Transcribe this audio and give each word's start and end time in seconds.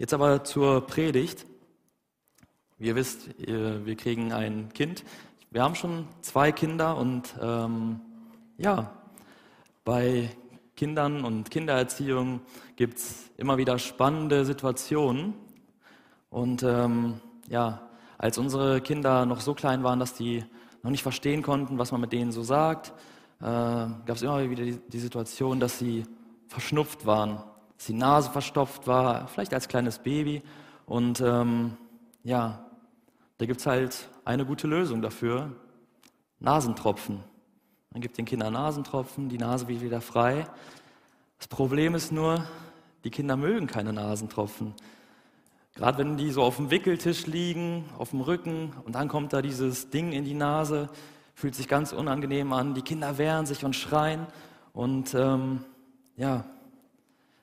Jetzt 0.00 0.14
aber 0.14 0.44
zur 0.44 0.86
Predigt. 0.86 1.44
Wie 2.78 2.86
ihr 2.86 2.94
wisst, 2.96 3.28
wir 3.36 3.96
kriegen 3.96 4.32
ein 4.32 4.72
Kind. 4.72 5.04
Wir 5.50 5.62
haben 5.62 5.74
schon 5.74 6.08
zwei 6.22 6.52
Kinder 6.52 6.96
und 6.96 7.34
ähm, 7.38 8.00
ja, 8.56 8.94
bei 9.84 10.30
Kindern 10.74 11.22
und 11.22 11.50
Kindererziehung 11.50 12.40
gibt 12.76 12.96
es 12.96 13.30
immer 13.36 13.58
wieder 13.58 13.78
spannende 13.78 14.46
Situationen. 14.46 15.34
Und 16.30 16.62
ähm, 16.62 17.20
ja, 17.50 17.90
als 18.16 18.38
unsere 18.38 18.80
Kinder 18.80 19.26
noch 19.26 19.42
so 19.42 19.52
klein 19.52 19.84
waren, 19.84 20.00
dass 20.00 20.14
die 20.14 20.42
noch 20.82 20.90
nicht 20.90 21.02
verstehen 21.02 21.42
konnten, 21.42 21.76
was 21.76 21.92
man 21.92 22.00
mit 22.00 22.14
denen 22.14 22.32
so 22.32 22.42
sagt, 22.42 22.94
äh, 23.40 23.44
gab 23.44 24.12
es 24.12 24.22
immer 24.22 24.48
wieder 24.48 24.64
die, 24.64 24.78
die 24.78 24.98
Situation, 24.98 25.60
dass 25.60 25.78
sie 25.78 26.04
verschnupft 26.48 27.04
waren, 27.04 27.42
dass 27.80 27.86
die 27.86 27.94
Nase 27.94 28.30
verstopft 28.30 28.86
war, 28.86 29.26
vielleicht 29.28 29.54
als 29.54 29.66
kleines 29.66 30.00
Baby. 30.00 30.42
Und 30.84 31.22
ähm, 31.22 31.78
ja, 32.22 32.66
da 33.38 33.46
gibt 33.46 33.60
es 33.60 33.66
halt 33.66 34.10
eine 34.26 34.44
gute 34.44 34.66
Lösung 34.66 35.00
dafür, 35.00 35.52
Nasentropfen. 36.40 37.20
Man 37.90 38.02
gibt 38.02 38.18
den 38.18 38.26
Kindern 38.26 38.52
Nasentropfen, 38.52 39.30
die 39.30 39.38
Nase 39.38 39.66
wird 39.66 39.80
wieder 39.80 40.02
frei. 40.02 40.46
Das 41.38 41.48
Problem 41.48 41.94
ist 41.94 42.12
nur, 42.12 42.44
die 43.02 43.10
Kinder 43.10 43.38
mögen 43.38 43.66
keine 43.66 43.94
Nasentropfen. 43.94 44.74
Gerade 45.74 45.96
wenn 45.96 46.18
die 46.18 46.32
so 46.32 46.42
auf 46.42 46.56
dem 46.56 46.70
Wickeltisch 46.70 47.26
liegen, 47.26 47.86
auf 47.96 48.10
dem 48.10 48.20
Rücken 48.20 48.74
und 48.84 48.94
dann 48.94 49.08
kommt 49.08 49.32
da 49.32 49.40
dieses 49.40 49.88
Ding 49.88 50.12
in 50.12 50.26
die 50.26 50.34
Nase, 50.34 50.90
fühlt 51.32 51.54
sich 51.54 51.66
ganz 51.66 51.94
unangenehm 51.94 52.52
an. 52.52 52.74
Die 52.74 52.82
Kinder 52.82 53.16
wehren 53.16 53.46
sich 53.46 53.64
und 53.64 53.74
schreien 53.74 54.26
und 54.74 55.14
ähm, 55.14 55.64
ja, 56.16 56.44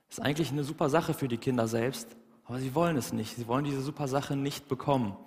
ist 0.10 0.22
eigentlich 0.22 0.52
eine 0.52 0.64
super 0.64 0.90
Sache 0.90 1.14
für 1.14 1.28
die 1.28 1.38
Kinder 1.38 1.68
selbst, 1.68 2.08
aber 2.46 2.60
sie 2.60 2.74
wollen 2.74 2.98
es 2.98 3.14
nicht. 3.14 3.36
Sie 3.36 3.48
wollen 3.48 3.66
diese 3.66 3.82
super 3.82 4.08
Sache 4.08 4.36
nicht 4.36 4.68
bekommen. 4.68 5.18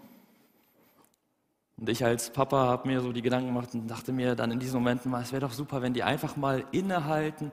Und 1.76 1.88
ich 1.88 2.04
als 2.04 2.30
Papa 2.30 2.66
habe 2.66 2.88
mir 2.88 3.00
so 3.00 3.12
die 3.12 3.22
Gedanken 3.22 3.48
gemacht 3.48 3.74
und 3.74 3.88
dachte 3.88 4.12
mir 4.12 4.34
dann 4.34 4.50
in 4.50 4.58
diesen 4.58 4.74
Momenten 4.74 5.10
mal, 5.10 5.22
es 5.22 5.32
wäre 5.32 5.40
doch 5.40 5.52
super, 5.52 5.80
wenn 5.80 5.94
die 5.94 6.02
einfach 6.02 6.36
mal 6.36 6.64
innehalten, 6.72 7.52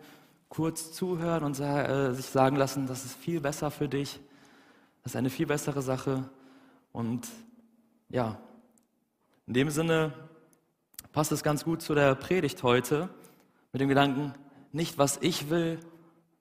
kurz 0.50 0.92
zuhören 0.94 1.44
und 1.44 1.60
äh, 1.60 2.14
sich 2.14 2.26
sagen 2.26 2.56
lassen, 2.56 2.88
das 2.88 3.06
ist 3.06 3.16
viel 3.16 3.40
besser 3.40 3.72
für 3.72 3.88
dich, 3.88 4.20
das 5.04 5.14
ist 5.14 5.16
eine 5.16 5.30
viel 5.30 5.46
bessere 5.46 5.82
Sache. 5.82 6.30
Und 6.92 7.28
ja, 8.10 8.38
in 9.46 9.54
dem 9.54 9.70
Sinne 9.70 10.14
passt 11.14 11.32
es 11.32 11.44
ganz 11.44 11.64
gut 11.64 11.82
zu 11.82 11.96
der 11.96 12.16
Predigt 12.16 12.64
heute 12.64 13.10
mit 13.72 13.82
dem 13.82 13.90
Gedanken, 13.90 14.34
nicht 14.72 14.98
was 14.98 15.18
ich 15.22 15.50
will, 15.50 15.80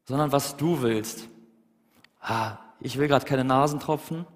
sondern 0.06 0.32
was 0.32 0.56
du 0.56 0.82
willst. 0.82 1.28
Ah, 2.20 2.56
ich 2.80 2.98
will 2.98 3.08
gerade 3.08 3.24
keine 3.24 3.44
Nasentropfen, 3.44 4.26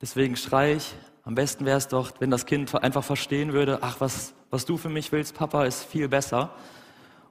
deswegen 0.00 0.36
schreie 0.36 0.76
ich. 0.76 0.94
Am 1.22 1.34
besten 1.34 1.64
wäre 1.64 1.78
es 1.78 1.88
doch, 1.88 2.12
wenn 2.18 2.30
das 2.30 2.46
Kind 2.46 2.74
einfach 2.74 3.04
verstehen 3.04 3.52
würde, 3.52 3.78
ach, 3.82 4.00
was, 4.00 4.32
was 4.50 4.64
du 4.64 4.76
für 4.76 4.88
mich 4.88 5.12
willst, 5.12 5.34
Papa, 5.34 5.64
ist 5.64 5.84
viel 5.84 6.08
besser. 6.08 6.50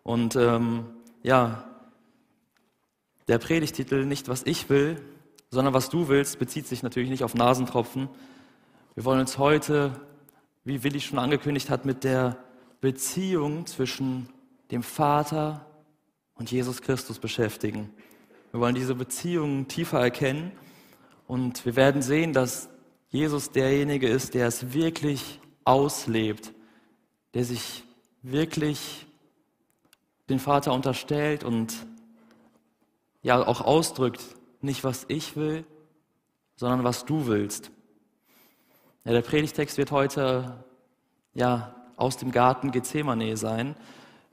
Und 0.04 0.36
ähm, 0.36 0.86
ja, 1.24 1.64
der 3.28 3.40
Predigtitel, 3.40 4.06
nicht 4.06 4.28
was 4.28 4.44
ich 4.44 4.70
will, 4.70 5.02
sondern 5.52 5.74
was 5.74 5.90
du 5.90 6.08
willst, 6.08 6.40
bezieht 6.40 6.68
sich 6.68 6.84
natürlich 6.84 7.10
nicht 7.10 7.24
auf 7.24 7.34
Nasentropfen. 7.34 8.10
Wir 8.96 9.06
wollen 9.06 9.20
uns 9.20 9.38
heute 9.38 9.92
wie 10.64 10.84
Willi 10.84 11.02
schon 11.02 11.20
angekündigt 11.20 11.70
hat, 11.70 11.86
mit 11.86 12.04
der 12.04 12.38
Beziehung 12.82 13.66
zwischen 13.66 14.30
dem 14.72 14.84
Vater 14.84 15.66
und 16.40 16.50
Jesus 16.50 16.82
Christus 16.82 17.20
beschäftigen. 17.20 17.94
Wir 18.52 18.62
wollen 18.62 18.74
diese 18.74 18.96
Beziehung 18.96 19.68
tiefer 19.68 20.00
erkennen 20.00 20.54
und 21.28 21.66
wir 21.66 21.76
werden 21.76 22.02
sehen, 22.02 22.34
dass 22.34 22.70
Jesus 23.10 23.52
derjenige 23.52 24.08
ist, 24.08 24.34
der 24.34 24.48
es 24.48 24.74
wirklich 24.74 25.40
auslebt, 25.66 26.54
der 27.34 27.44
sich 27.44 27.84
wirklich 28.24 29.06
den 30.30 30.40
Vater 30.40 30.74
unterstellt 30.74 31.44
und 31.44 31.86
ja 33.22 33.46
auch 33.46 33.62
ausdrückt, 33.62 34.24
nicht 34.62 34.84
was 34.84 35.06
ich 35.10 35.36
will, 35.36 35.66
sondern 36.56 36.84
was 36.84 37.06
du 37.06 37.28
willst. 37.28 37.72
Ja, 39.04 39.12
der 39.12 39.22
Predigtext 39.22 39.78
wird 39.78 39.92
heute 39.92 40.64
ja, 41.34 41.76
aus 41.98 42.18
dem 42.18 42.32
Garten 42.32 42.72
Gethsemane 42.72 43.36
sein. 43.38 43.76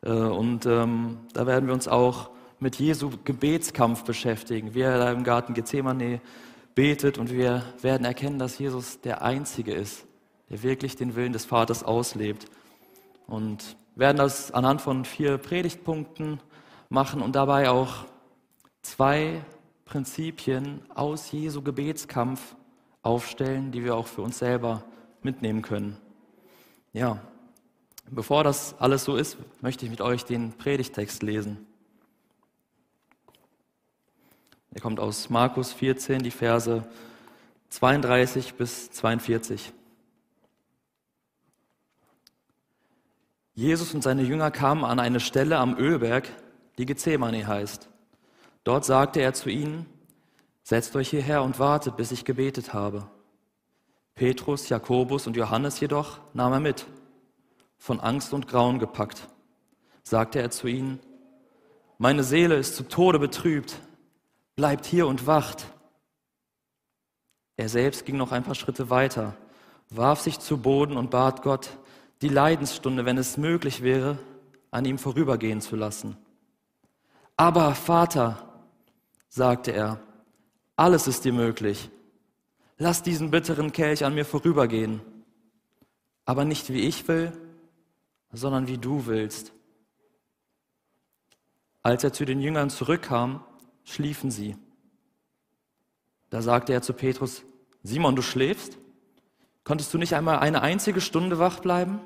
Äh, 0.06 0.10
und 0.10 0.66
ähm, 0.66 1.18
da 1.32 1.46
werden 1.46 1.66
wir 1.66 1.74
uns 1.74 1.88
auch 1.88 2.30
mit 2.60 2.76
Jesu 2.76 3.10
Gebetskampf 3.24 4.04
beschäftigen, 4.04 4.74
wie 4.74 4.80
er 4.80 4.98
da 4.98 5.10
im 5.10 5.24
Garten 5.24 5.52
Gethsemane 5.52 6.20
betet 6.74 7.18
und 7.18 7.30
wir 7.30 7.62
werden 7.82 8.04
erkennen, 8.04 8.38
dass 8.38 8.58
Jesus 8.58 9.00
der 9.00 9.22
Einzige 9.22 9.72
ist, 9.72 10.06
der 10.48 10.62
wirklich 10.62 10.96
den 10.96 11.16
Willen 11.16 11.32
des 11.32 11.44
Vaters 11.44 11.82
auslebt. 11.82 12.46
Und 13.26 13.76
werden 13.96 14.18
das 14.18 14.52
anhand 14.52 14.80
von 14.80 15.04
vier 15.04 15.38
Predigtpunkten 15.38 16.40
machen 16.88 17.22
und 17.22 17.34
dabei 17.34 17.70
auch 17.70 18.04
zwei 18.82 19.42
Prinzipien 19.84 20.82
aus 20.94 21.32
Jesu 21.32 21.62
Gebetskampf 21.62 22.54
aufstellen, 23.02 23.72
die 23.72 23.84
wir 23.84 23.96
auch 23.96 24.06
für 24.06 24.22
uns 24.22 24.38
selber 24.38 24.84
mitnehmen 25.22 25.62
können. 25.62 25.96
Ja, 26.92 27.20
bevor 28.10 28.44
das 28.44 28.74
alles 28.78 29.04
so 29.04 29.16
ist, 29.16 29.36
möchte 29.60 29.84
ich 29.84 29.90
mit 29.90 30.00
euch 30.00 30.24
den 30.24 30.52
Predigtext 30.52 31.22
lesen. 31.22 31.66
Er 34.74 34.80
kommt 34.80 35.00
aus 35.00 35.30
Markus 35.30 35.72
14, 35.72 36.22
die 36.22 36.30
Verse 36.30 36.86
32 37.70 38.54
bis 38.54 38.90
42. 38.90 39.72
Jesus 43.54 43.94
und 43.94 44.02
seine 44.02 44.22
Jünger 44.22 44.50
kamen 44.50 44.84
an 44.84 45.00
eine 45.00 45.18
Stelle 45.18 45.56
am 45.56 45.78
Ölberg, 45.78 46.28
die 46.76 46.84
Gethsemane 46.84 47.46
heißt. 47.46 47.88
Dort 48.64 48.84
sagte 48.84 49.20
er 49.20 49.32
zu 49.32 49.48
ihnen, 49.48 49.86
Setzt 50.62 50.96
euch 50.96 51.10
hierher 51.10 51.44
und 51.44 51.60
wartet, 51.60 51.96
bis 51.96 52.10
ich 52.10 52.24
gebetet 52.24 52.74
habe. 52.74 53.08
Petrus, 54.16 54.68
Jakobus 54.68 55.28
und 55.28 55.36
Johannes 55.36 55.78
jedoch 55.78 56.18
nahm 56.34 56.54
er 56.54 56.58
mit. 56.58 56.86
Von 57.78 58.00
Angst 58.00 58.32
und 58.32 58.48
Grauen 58.48 58.78
gepackt, 58.78 59.28
sagte 60.02 60.40
er 60.40 60.50
zu 60.50 60.66
ihnen, 60.66 61.00
meine 61.98 62.24
Seele 62.24 62.56
ist 62.56 62.76
zu 62.76 62.88
Tode 62.88 63.18
betrübt, 63.18 63.80
bleibt 64.54 64.84
hier 64.84 65.06
und 65.06 65.26
wacht. 65.26 65.66
Er 67.56 67.68
selbst 67.68 68.04
ging 68.04 68.16
noch 68.16 68.32
ein 68.32 68.44
paar 68.44 68.54
Schritte 68.54 68.90
weiter, 68.90 69.36
warf 69.90 70.20
sich 70.20 70.38
zu 70.38 70.58
Boden 70.58 70.96
und 70.96 71.10
bat 71.10 71.42
Gott, 71.42 71.70
die 72.22 72.28
Leidensstunde, 72.28 73.04
wenn 73.04 73.18
es 73.18 73.36
möglich 73.36 73.82
wäre, 73.82 74.18
an 74.70 74.84
ihm 74.84 74.98
vorübergehen 74.98 75.60
zu 75.60 75.76
lassen. 75.76 76.16
Aber 77.36 77.74
Vater, 77.74 78.46
sagte 79.28 79.70
er, 79.72 80.00
alles 80.76 81.06
ist 81.06 81.24
dir 81.24 81.32
möglich. 81.32 81.90
Lass 82.78 83.02
diesen 83.02 83.30
bitteren 83.30 83.72
Kelch 83.72 84.04
an 84.04 84.14
mir 84.14 84.24
vorübergehen. 84.24 85.00
Aber 86.24 86.44
nicht 86.44 86.72
wie 86.72 86.80
ich 86.80 87.06
will, 87.08 87.32
sondern 88.32 88.66
wie 88.66 88.78
du 88.78 89.06
willst. 89.06 89.52
Als 91.82 92.02
er 92.04 92.12
zu 92.12 92.24
den 92.24 92.40
Jüngern 92.40 92.70
zurückkam, 92.70 93.44
schliefen 93.84 94.30
sie. 94.30 94.56
Da 96.30 96.42
sagte 96.42 96.72
er 96.72 96.82
zu 96.82 96.92
Petrus, 96.92 97.44
Simon, 97.82 98.16
du 98.16 98.22
schläfst? 98.22 98.78
Konntest 99.62 99.94
du 99.94 99.98
nicht 99.98 100.14
einmal 100.14 100.38
eine 100.40 100.62
einzige 100.62 101.00
Stunde 101.00 101.38
wach 101.38 101.60
bleiben? 101.60 102.00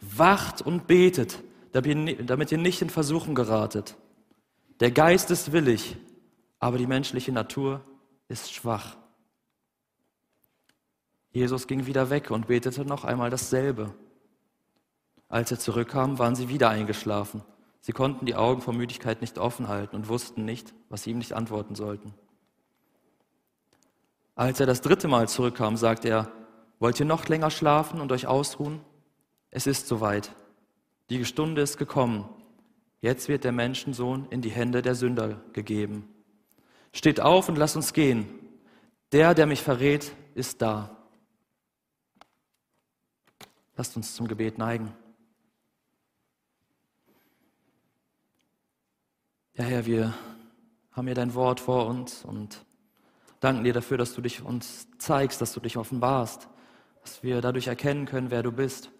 Wacht 0.00 0.60
und 0.60 0.86
betet, 0.86 1.42
damit 1.72 2.52
ihr 2.52 2.58
nicht 2.58 2.82
in 2.82 2.90
Versuchung 2.90 3.34
geratet. 3.34 3.96
Der 4.80 4.90
Geist 4.90 5.30
ist 5.30 5.52
willig, 5.52 5.96
aber 6.58 6.76
die 6.76 6.86
menschliche 6.86 7.32
Natur 7.32 7.82
ist 8.28 8.52
schwach. 8.52 8.96
Jesus 11.30 11.66
ging 11.66 11.86
wieder 11.86 12.10
weg 12.10 12.30
und 12.30 12.48
betete 12.48 12.84
noch 12.84 13.04
einmal 13.04 13.30
dasselbe. 13.30 13.94
Als 15.32 15.50
er 15.50 15.58
zurückkam, 15.58 16.18
waren 16.18 16.34
sie 16.34 16.50
wieder 16.50 16.68
eingeschlafen. 16.68 17.42
Sie 17.80 17.92
konnten 17.92 18.26
die 18.26 18.34
Augen 18.34 18.60
vor 18.60 18.74
Müdigkeit 18.74 19.22
nicht 19.22 19.38
offen 19.38 19.66
halten 19.66 19.96
und 19.96 20.10
wussten 20.10 20.44
nicht, 20.44 20.74
was 20.90 21.04
sie 21.04 21.10
ihm 21.10 21.16
nicht 21.16 21.32
antworten 21.32 21.74
sollten. 21.74 22.12
Als 24.34 24.60
er 24.60 24.66
das 24.66 24.82
dritte 24.82 25.08
Mal 25.08 25.30
zurückkam, 25.30 25.78
sagte 25.78 26.10
er, 26.10 26.30
wollt 26.80 27.00
ihr 27.00 27.06
noch 27.06 27.28
länger 27.28 27.50
schlafen 27.50 28.02
und 28.02 28.12
euch 28.12 28.26
ausruhen? 28.26 28.82
Es 29.50 29.66
ist 29.66 29.88
soweit. 29.88 30.32
Die 31.08 31.24
Stunde 31.24 31.62
ist 31.62 31.78
gekommen. 31.78 32.28
Jetzt 33.00 33.28
wird 33.28 33.44
der 33.44 33.52
Menschensohn 33.52 34.26
in 34.28 34.42
die 34.42 34.50
Hände 34.50 34.82
der 34.82 34.94
Sünder 34.94 35.40
gegeben. 35.54 36.06
Steht 36.92 37.22
auf 37.22 37.48
und 37.48 37.56
lasst 37.56 37.76
uns 37.76 37.94
gehen. 37.94 38.28
Der, 39.12 39.32
der 39.32 39.46
mich 39.46 39.62
verrät, 39.62 40.12
ist 40.34 40.60
da. 40.60 40.94
Lasst 43.78 43.96
uns 43.96 44.14
zum 44.14 44.28
Gebet 44.28 44.58
neigen. 44.58 44.92
Ja, 49.54 49.64
Herr, 49.64 49.84
wir 49.84 50.14
haben 50.92 51.06
hier 51.06 51.14
dein 51.14 51.34
Wort 51.34 51.60
vor 51.60 51.86
uns 51.86 52.24
und 52.24 52.64
danken 53.40 53.64
dir 53.64 53.74
dafür, 53.74 53.98
dass 53.98 54.14
du 54.14 54.22
dich 54.22 54.42
uns 54.42 54.88
zeigst, 54.96 55.42
dass 55.42 55.52
du 55.52 55.60
dich 55.60 55.76
offenbarst, 55.76 56.48
dass 57.02 57.22
wir 57.22 57.42
dadurch 57.42 57.66
erkennen 57.66 58.06
können, 58.06 58.30
wer 58.30 58.42
du 58.42 58.50
bist. 58.50 58.90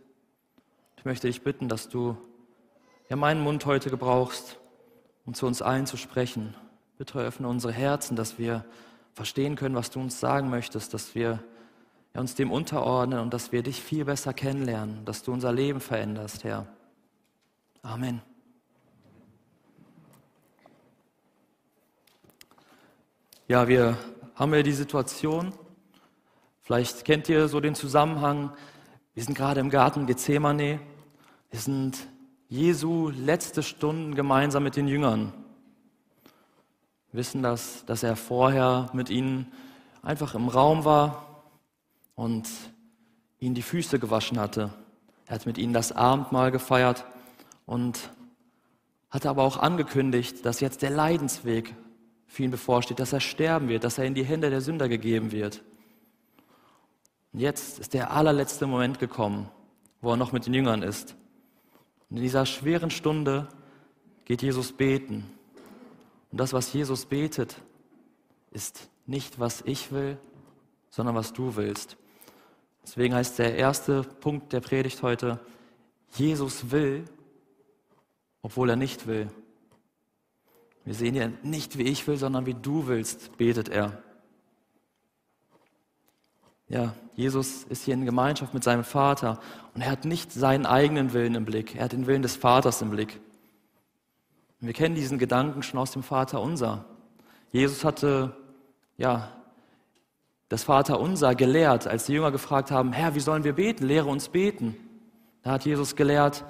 Ich 0.99 1.07
möchte 1.07 1.27
dich 1.27 1.41
bitten, 1.41 1.69
dass 1.69 1.89
du 1.89 2.19
ja 3.09 3.17
meinen 3.17 3.41
Mund 3.41 3.65
heute 3.65 3.89
gebrauchst, 3.89 4.59
um 5.25 5.33
zu 5.33 5.47
uns 5.47 5.63
allen 5.63 5.87
zu 5.87 5.97
sprechen. 5.97 6.55
Bitte 6.99 7.19
öffne 7.19 7.49
unsere 7.49 7.73
Herzen, 7.73 8.15
dass 8.15 8.39
wir 8.39 8.67
verstehen 9.15 9.57
können, 9.57 9.75
was 9.75 9.89
du 9.89 10.01
uns 10.01 10.21
sagen 10.21 10.51
möchtest, 10.51 10.93
dass 10.93 11.15
wir 11.15 11.43
ja, 12.13 12.21
uns 12.21 12.35
dem 12.35 12.53
unterordnen 12.53 13.21
und 13.21 13.33
dass 13.33 13.53
wir 13.53 13.63
dich 13.63 13.81
viel 13.81 14.05
besser 14.05 14.35
kennenlernen, 14.35 15.07
dass 15.07 15.23
du 15.23 15.33
unser 15.33 15.51
Leben 15.51 15.81
veränderst, 15.81 16.45
Herr. 16.45 16.67
Amen. 17.81 18.21
Ja, 23.53 23.69
wir 23.69 23.99
haben 24.35 24.55
ja 24.55 24.63
die 24.63 24.73
Situation, 24.73 25.53
vielleicht 26.63 27.05
kennt 27.05 27.29
ihr 27.29 27.49
so 27.49 27.61
den 27.61 27.75
Zusammenhang, 27.75 28.51
wir 29.13 29.23
sind 29.23 29.35
gerade 29.35 29.61
im 29.61 29.69
Garten 29.69 30.07
Gethsemane, 30.07 30.81
wir 31.51 31.61
sind 31.61 31.99
Jesu 32.49 33.11
letzte 33.11 33.63
Stunden 33.63 34.15
gemeinsam 34.15 34.63
mit 34.63 34.77
den 34.77 34.89
Jüngern. 34.89 35.35
Wir 37.11 37.19
wissen, 37.19 37.43
dass, 37.43 37.85
dass 37.85 38.03
er 38.03 38.17
vorher 38.17 38.89
mit 38.95 39.11
ihnen 39.11 39.53
einfach 40.01 40.35
im 40.35 40.49
Raum 40.49 40.87
war, 40.87 41.45
und 42.15 42.49
ihnen 43.39 43.55
die 43.55 43.61
Füße 43.61 43.99
gewaschen 43.99 44.41
hatte. 44.41 44.73
Er 45.27 45.35
hat 45.35 45.45
mit 45.45 45.59
ihnen 45.59 45.75
das 45.75 45.93
Abendmahl 45.93 46.53
gefeiert 46.53 47.05
und 47.67 48.13
hatte 49.11 49.29
aber 49.29 49.43
auch 49.43 49.59
angekündigt, 49.59 50.43
dass 50.47 50.61
jetzt 50.61 50.81
der 50.81 50.89
Leidensweg 50.89 51.75
für 52.33 52.45
ihn 52.45 52.51
bevorsteht, 52.51 52.99
dass 52.99 53.13
er 53.13 53.21
sterben 53.21 53.69
wird, 53.69 53.85
dass 53.85 53.99
er 53.99 54.07
in 54.07 54.15
die 54.15 54.25
Hände 54.25 54.49
der 54.49 54.63
Sünder 54.63 54.89
gegeben 54.89 55.33
wird. 55.33 55.63
Und 57.35 57.41
jetzt 57.41 57.79
ist 57.79 57.93
der 57.93 58.11
allerletzte 58.11 58.67
Moment 58.67 58.99
gekommen, 58.99 59.51
wo 60.01 60.13
er 60.13 60.17
noch 60.17 60.33
mit 60.33 60.47
den 60.47 60.55
Jüngern 60.55 60.83
ist. 60.83 61.15
Und 62.09 62.17
in 62.17 62.23
dieser 62.23 62.47
schweren 62.47 62.91
Stunde 62.91 63.49
geht 64.25 64.41
Jesus 64.41 64.73
beten. 64.73 65.31
Und 66.31 66.41
das, 66.41 66.55
was 66.55 66.73
Jesus 66.73 67.05
betet, 67.05 67.57
ist 68.51 68.89
nicht, 69.05 69.39
was 69.39 69.61
ich 69.67 69.93
will, 69.93 70.17
sondern 70.89 71.15
was 71.15 71.35
du 71.35 71.57
willst. 71.57 71.99
Deswegen 72.83 73.15
heißt 73.15 73.41
der 73.41 73.57
erste 73.57 74.05
Punkt 74.05 74.55
der 74.55 74.61
Predigt 74.61 75.03
heute, 75.03 75.39
Jesus 76.15 76.71
will, 76.71 77.05
obwohl 78.41 78.71
er 78.71 78.77
nicht 78.77 79.07
will. 79.07 79.29
Wir 80.85 80.95
sehen 80.95 81.15
hier 81.15 81.33
nicht, 81.43 81.79
wie 81.79 81.85
ich 81.85 82.07
will, 82.07 82.17
sondern 82.17 82.47
wie 82.47 82.55
du 82.55 82.87
willst, 82.87 83.37
betet 83.37 83.69
er. 83.69 84.03
Ja, 86.69 86.95
Jesus 87.15 87.65
ist 87.65 87.85
hier 87.85 87.95
in 87.95 88.05
Gemeinschaft 88.05 88.55
mit 88.55 88.65
seinem 88.65 88.85
Vater 88.85 89.39
und 89.75 89.83
er 89.83 89.91
hat 89.91 90.05
nicht 90.05 90.33
seinen 90.33 90.65
eigenen 90.65 91.13
Willen 91.13 91.35
im 91.35 91.45
Blick, 91.45 91.77
er 91.77 91.85
hat 91.85 91.93
den 91.93 92.07
Willen 92.07 92.23
des 92.23 92.37
Vaters 92.37 92.81
im 92.81 92.91
Blick. 92.91 93.21
Und 94.61 94.69
wir 94.69 94.75
kennen 94.75 94.95
diesen 94.95 95.19
Gedanken 95.19 95.63
schon 95.63 95.79
aus 95.79 95.91
dem 95.91 96.03
Vater 96.03 96.41
unser. 96.41 96.85
Jesus 97.51 97.85
hatte 97.85 98.35
ja 98.97 99.29
das 100.49 100.65
Vaterunser 100.65 101.35
gelehrt, 101.35 101.87
als 101.87 102.07
die 102.07 102.15
Jünger 102.15 102.31
gefragt 102.31 102.71
haben, 102.71 102.93
Herr, 102.93 103.15
wie 103.15 103.21
sollen 103.21 103.45
wir 103.45 103.55
beten? 103.55 103.87
Lehre 103.87 104.09
uns 104.09 104.29
beten. 104.29 104.77
Da 105.43 105.53
hat 105.53 105.65
Jesus 105.65 105.97
gelehrt, 105.97 106.45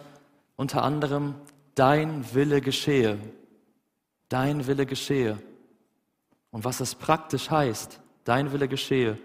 unter 0.56 0.82
anderem, 0.82 1.34
dein 1.74 2.24
Wille 2.34 2.60
geschehe. 2.60 3.18
Dein 4.32 4.66
Wille 4.66 4.86
geschehe. 4.86 5.36
Und 6.50 6.64
was 6.64 6.78
das 6.78 6.94
praktisch 6.94 7.50
heißt, 7.50 8.00
dein 8.24 8.50
Wille 8.50 8.66
geschehe, 8.66 9.18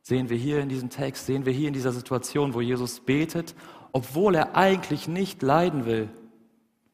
sehen 0.00 0.30
wir 0.30 0.38
hier 0.38 0.60
in 0.60 0.70
diesem 0.70 0.88
Text, 0.88 1.26
sehen 1.26 1.44
wir 1.44 1.52
hier 1.52 1.68
in 1.68 1.74
dieser 1.74 1.92
Situation, 1.92 2.54
wo 2.54 2.62
Jesus 2.62 3.00
betet, 3.00 3.54
obwohl 3.92 4.34
er 4.34 4.56
eigentlich 4.56 5.08
nicht 5.08 5.42
leiden 5.42 5.84
will, 5.84 6.08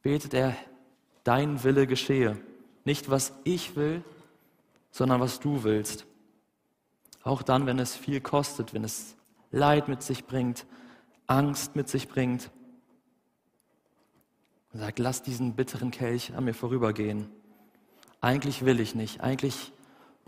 betet 0.02 0.34
er, 0.34 0.56
dein 1.22 1.62
Wille 1.62 1.86
geschehe. 1.86 2.36
Nicht 2.84 3.10
was 3.10 3.32
ich 3.44 3.76
will, 3.76 4.02
sondern 4.90 5.20
was 5.20 5.38
du 5.38 5.62
willst. 5.62 6.04
Auch 7.22 7.42
dann, 7.42 7.66
wenn 7.66 7.78
es 7.78 7.94
viel 7.94 8.20
kostet, 8.20 8.74
wenn 8.74 8.82
es 8.82 9.14
Leid 9.52 9.86
mit 9.86 10.02
sich 10.02 10.24
bringt, 10.24 10.66
Angst 11.28 11.76
mit 11.76 11.88
sich 11.88 12.08
bringt. 12.08 12.50
Und 14.72 14.80
sagt, 14.80 14.98
lass 14.98 15.22
diesen 15.22 15.54
bitteren 15.54 15.92
Kelch 15.92 16.34
an 16.34 16.44
mir 16.44 16.52
vorübergehen. 16.52 17.35
Eigentlich 18.20 18.64
will 18.64 18.80
ich 18.80 18.94
nicht, 18.94 19.20
eigentlich 19.20 19.72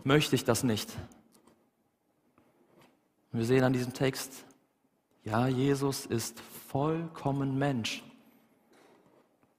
möchte 0.03 0.35
ich 0.35 0.43
das 0.43 0.63
nicht. 0.63 0.89
Und 3.31 3.39
wir 3.39 3.45
sehen 3.45 3.63
an 3.63 3.73
diesem 3.73 3.93
Text, 3.93 4.45
ja, 5.23 5.47
Jesus 5.47 6.05
ist 6.05 6.39
vollkommen 6.69 7.57
Mensch. 7.57 8.03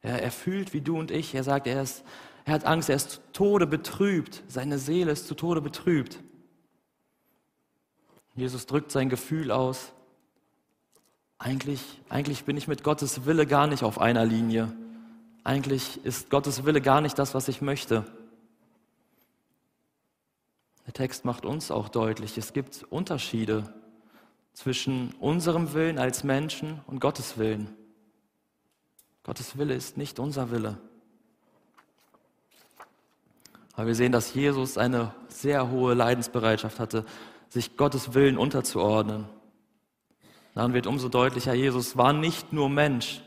Er, 0.02 0.22
er 0.22 0.30
fühlt 0.30 0.72
wie 0.72 0.80
du 0.80 0.98
und 0.98 1.10
ich. 1.10 1.34
Er 1.34 1.44
sagt, 1.44 1.66
er, 1.66 1.82
ist, 1.82 2.04
er 2.44 2.54
hat 2.54 2.64
Angst, 2.64 2.88
er 2.88 2.96
ist 2.96 3.10
zu 3.10 3.20
Tode 3.32 3.66
betrübt. 3.66 4.42
Seine 4.48 4.78
Seele 4.78 5.12
ist 5.12 5.26
zu 5.26 5.34
Tode 5.34 5.60
betrübt. 5.60 6.18
Jesus 8.34 8.66
drückt 8.66 8.90
sein 8.90 9.08
Gefühl 9.08 9.50
aus. 9.50 9.92
Eigentlich, 11.38 12.00
eigentlich 12.08 12.44
bin 12.44 12.56
ich 12.56 12.68
mit 12.68 12.82
Gottes 12.82 13.24
Wille 13.26 13.46
gar 13.46 13.66
nicht 13.66 13.82
auf 13.82 14.00
einer 14.00 14.24
Linie. 14.24 14.72
Eigentlich 15.42 16.04
ist 16.04 16.30
Gottes 16.30 16.64
Wille 16.64 16.80
gar 16.80 17.00
nicht 17.00 17.18
das, 17.18 17.34
was 17.34 17.48
ich 17.48 17.60
möchte. 17.60 18.04
Der 20.90 21.06
Text 21.06 21.24
macht 21.24 21.46
uns 21.46 21.70
auch 21.70 21.88
deutlich, 21.88 22.36
es 22.36 22.52
gibt 22.52 22.84
Unterschiede 22.90 23.72
zwischen 24.54 25.14
unserem 25.20 25.72
Willen 25.72 26.00
als 26.00 26.24
Menschen 26.24 26.80
und 26.88 26.98
Gottes 26.98 27.38
Willen. 27.38 27.72
Gottes 29.22 29.56
Wille 29.56 29.74
ist 29.74 29.96
nicht 29.96 30.18
unser 30.18 30.50
Wille. 30.50 30.78
Aber 33.74 33.86
wir 33.86 33.94
sehen, 33.94 34.10
dass 34.10 34.34
Jesus 34.34 34.78
eine 34.78 35.14
sehr 35.28 35.70
hohe 35.70 35.94
Leidensbereitschaft 35.94 36.80
hatte 36.80 37.04
sich 37.50 37.76
Gottes 37.76 38.12
Willen 38.14 38.36
unterzuordnen. 38.36 39.26
Dann 40.56 40.72
wird 40.72 40.88
umso 40.88 41.08
deutlicher, 41.08 41.54
Jesus 41.54 41.96
war 41.98 42.12
nicht 42.12 42.52
nur 42.52 42.68
Mensch. 42.68 43.22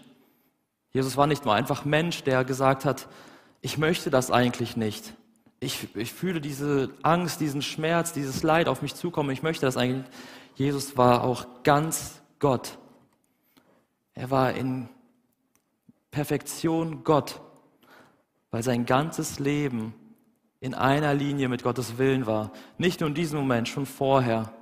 Jesus 0.92 1.16
war 1.16 1.28
nicht 1.28 1.46
nur 1.46 1.54
einfach 1.54 1.86
Mensch, 1.86 2.24
der 2.24 2.44
gesagt 2.44 2.84
hat, 2.84 3.08
ich 3.62 3.78
möchte 3.78 4.10
das 4.10 4.32
eigentlich 4.32 4.76
nicht. 4.76 5.14
Ich, 5.64 5.96
ich 5.96 6.12
fühle 6.12 6.42
diese 6.42 6.94
Angst, 7.04 7.40
diesen 7.40 7.62
Schmerz, 7.62 8.12
dieses 8.12 8.44
Leid 8.44 8.68
auf 8.68 8.82
mich 8.82 8.96
zukommen. 8.96 9.30
Ich 9.30 9.44
möchte 9.44 9.66
das 9.66 9.78
eigentlich. 9.78 10.06
Jesus 10.56 10.98
war 10.98 11.24
auch 11.24 11.64
ganz 11.64 12.22
Gott. 12.40 12.78
Er 14.14 14.30
war 14.30 14.54
in 14.54 14.90
Perfektion 16.12 17.04
Gott, 17.04 17.42
weil 18.52 18.62
sein 18.62 18.86
ganzes 18.86 19.40
Leben 19.40 19.94
in 20.60 20.74
einer 20.74 21.14
Linie 21.14 21.48
mit 21.48 21.64
Gottes 21.64 21.98
Willen 21.98 22.26
war. 22.26 22.52
Nicht 22.78 23.00
nur 23.00 23.08
in 23.08 23.16
diesem 23.16 23.40
Moment, 23.40 23.70
schon 23.70 23.86
vorher. 23.86 24.54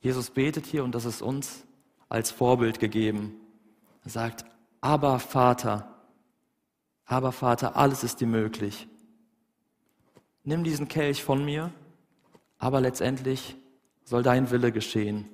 Jesus 0.00 0.30
betet 0.30 0.66
hier 0.66 0.82
und 0.82 0.94
das 0.94 1.04
ist 1.04 1.22
uns 1.22 1.64
als 2.08 2.32
Vorbild 2.32 2.80
gegeben. 2.80 3.34
Er 4.04 4.10
sagt, 4.10 4.44
aber 4.80 5.18
Vater, 5.20 5.95
aber 7.06 7.32
Vater, 7.32 7.76
alles 7.76 8.04
ist 8.04 8.20
dir 8.20 8.26
möglich. 8.26 8.88
Nimm 10.42 10.64
diesen 10.64 10.88
Kelch 10.88 11.22
von 11.22 11.44
mir, 11.44 11.72
aber 12.58 12.80
letztendlich 12.80 13.56
soll 14.04 14.22
dein 14.22 14.50
Wille 14.50 14.72
geschehen. 14.72 15.28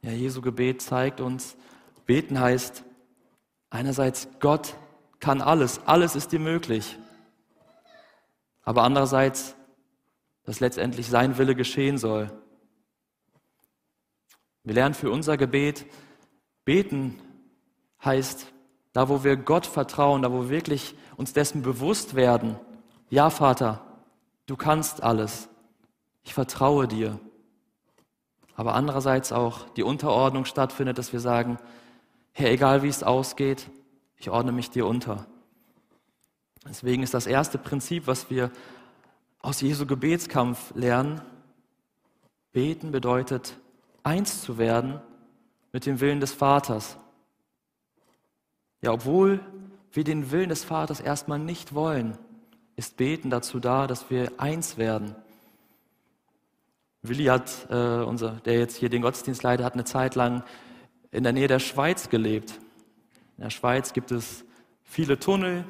Ja, 0.00 0.10
Jesu 0.10 0.40
Gebet 0.40 0.82
zeigt 0.82 1.20
uns, 1.20 1.56
beten 2.06 2.40
heißt 2.40 2.84
einerseits 3.70 4.28
Gott 4.40 4.74
kann 5.20 5.40
alles, 5.40 5.80
alles 5.86 6.16
ist 6.16 6.32
dir 6.32 6.40
möglich. 6.40 6.98
Aber 8.64 8.82
andererseits, 8.82 9.54
dass 10.44 10.60
letztendlich 10.60 11.08
sein 11.08 11.38
Wille 11.38 11.54
geschehen 11.54 11.98
soll. 11.98 12.30
Wir 14.64 14.74
lernen 14.74 14.94
für 14.94 15.10
unser 15.10 15.36
Gebet, 15.36 15.86
beten 16.64 17.20
heißt, 18.04 18.52
da 18.92 19.08
wo 19.08 19.24
wir 19.24 19.36
Gott 19.36 19.66
vertrauen, 19.66 20.22
da 20.22 20.32
wo 20.32 20.42
wir 20.42 20.50
wirklich 20.50 20.94
uns 21.16 21.32
dessen 21.32 21.62
bewusst 21.62 22.14
werden, 22.14 22.56
ja 23.10 23.30
Vater, 23.30 23.80
du 24.46 24.56
kannst 24.56 25.02
alles, 25.02 25.48
ich 26.24 26.34
vertraue 26.34 26.88
dir. 26.88 27.18
Aber 28.54 28.74
andererseits 28.74 29.32
auch 29.32 29.68
die 29.70 29.82
Unterordnung 29.82 30.44
stattfindet, 30.44 30.98
dass 30.98 31.12
wir 31.12 31.20
sagen, 31.20 31.58
Herr, 32.32 32.50
egal 32.50 32.82
wie 32.82 32.88
es 32.88 33.02
ausgeht, 33.02 33.70
ich 34.16 34.30
ordne 34.30 34.52
mich 34.52 34.70
dir 34.70 34.86
unter. 34.86 35.26
Deswegen 36.68 37.02
ist 37.02 37.14
das 37.14 37.26
erste 37.26 37.58
Prinzip, 37.58 38.06
was 38.06 38.30
wir 38.30 38.50
aus 39.40 39.60
Jesu 39.60 39.86
Gebetskampf 39.86 40.72
lernen, 40.74 41.20
beten 42.52 42.92
bedeutet, 42.92 43.58
eins 44.02 44.42
zu 44.42 44.58
werden 44.58 45.00
mit 45.72 45.86
dem 45.86 46.00
Willen 46.00 46.20
des 46.20 46.32
Vaters. 46.32 46.96
Ja, 48.82 48.92
obwohl 48.92 49.40
wir 49.92 50.04
den 50.04 50.30
Willen 50.32 50.48
des 50.48 50.64
Vaters 50.64 51.00
erstmal 51.00 51.38
nicht 51.38 51.74
wollen, 51.74 52.18
ist 52.76 52.96
Beten 52.96 53.30
dazu 53.30 53.60
da, 53.60 53.86
dass 53.86 54.10
wir 54.10 54.32
eins 54.38 54.76
werden. 54.76 55.14
Willi 57.02 57.24
hat, 57.26 57.68
äh, 57.70 58.02
unser, 58.02 58.32
der 58.44 58.58
jetzt 58.58 58.76
hier 58.76 58.88
den 58.88 59.02
Gottesdienst 59.02 59.42
leitet, 59.42 59.64
hat 59.64 59.74
eine 59.74 59.84
Zeit 59.84 60.14
lang 60.14 60.42
in 61.10 61.22
der 61.22 61.32
Nähe 61.32 61.48
der 61.48 61.58
Schweiz 61.58 62.08
gelebt. 62.08 62.58
In 63.36 63.44
der 63.44 63.50
Schweiz 63.50 63.92
gibt 63.92 64.10
es 64.10 64.44
viele 64.82 65.18
Tunnel. 65.18 65.64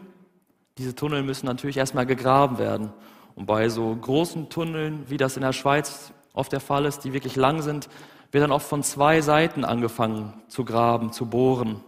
Diese 0.78 0.94
Tunnel 0.94 1.22
müssen 1.22 1.46
natürlich 1.46 1.76
erstmal 1.76 2.06
gegraben 2.06 2.58
werden. 2.58 2.92
Und 3.34 3.46
bei 3.46 3.68
so 3.68 3.94
großen 3.94 4.48
Tunneln, 4.48 5.08
wie 5.08 5.16
das 5.16 5.36
in 5.36 5.42
der 5.42 5.52
Schweiz 5.52 6.12
oft 6.32 6.52
der 6.52 6.60
Fall 6.60 6.86
ist, 6.86 7.00
die 7.00 7.12
wirklich 7.12 7.36
lang 7.36 7.62
sind, 7.62 7.88
wird 8.30 8.44
dann 8.44 8.52
oft 8.52 8.66
von 8.66 8.82
zwei 8.82 9.20
Seiten 9.20 9.64
angefangen 9.64 10.34
zu 10.48 10.64
graben, 10.64 11.12
zu 11.12 11.26
bohren. 11.26 11.82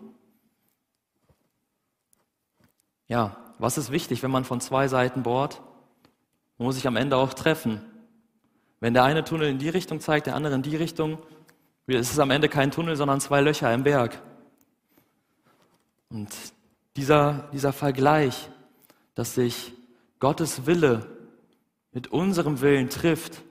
Ja, 3.09 3.37
was 3.59 3.79
ist 3.79 3.91
wichtig, 3.91 4.23
wenn 4.23 4.31
man 4.31 4.45
von 4.45 4.61
zwei 4.61 4.89
Seiten 4.89 5.23
bohrt? 5.23 5.61
Man 6.59 6.67
muss 6.67 6.77
sich 6.77 6.87
am 6.87 6.97
Ende 6.97 7.17
auch 7.17 7.35
treffen. 7.35 7.81
Wenn 8.81 8.95
der 8.95 9.05
eine 9.05 9.25
Tunnel 9.25 9.49
in 9.49 9.59
die 9.59 9.69
Richtung 9.69 10.01
zeigt, 10.01 10.27
der 10.27 10.35
andere 10.35 10.55
in 10.55 10.63
die 10.63 10.77
Richtung, 10.77 11.19
ist 11.87 12.13
es 12.13 12.19
am 12.19 12.31
Ende 12.31 12.49
kein 12.49 12.71
Tunnel, 12.71 12.97
sondern 12.97 13.21
zwei 13.21 13.41
Löcher 13.41 13.73
im 13.73 13.83
Berg. 13.83 14.21
Und 16.09 16.31
dieser, 16.97 17.49
dieser 17.53 17.73
Vergleich, 17.73 18.49
dass 19.15 19.35
sich 19.35 19.73
Gottes 20.21 20.67
Wille 20.67 21.07
mit 21.93 22.09
unserem 22.09 22.61
Willen 22.61 22.89
trifft, 22.89 23.43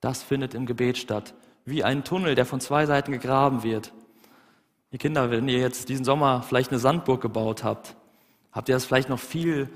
das 0.00 0.22
findet 0.22 0.54
im 0.54 0.66
Gebet 0.66 0.98
statt. 0.98 1.34
Wie 1.64 1.82
ein 1.82 2.04
Tunnel, 2.04 2.34
der 2.34 2.44
von 2.44 2.60
zwei 2.60 2.86
Seiten 2.86 3.12
gegraben 3.12 3.62
wird. 3.62 3.92
Ihr 4.90 4.98
Kinder, 4.98 5.30
wenn 5.30 5.48
ihr 5.48 5.58
jetzt 5.58 5.88
diesen 5.88 6.04
Sommer 6.04 6.42
vielleicht 6.42 6.70
eine 6.70 6.78
Sandburg 6.78 7.20
gebaut 7.22 7.64
habt, 7.64 7.96
habt 8.54 8.68
ihr 8.68 8.74
das 8.74 8.84
vielleicht 8.84 9.08
noch 9.08 9.18
viel 9.18 9.68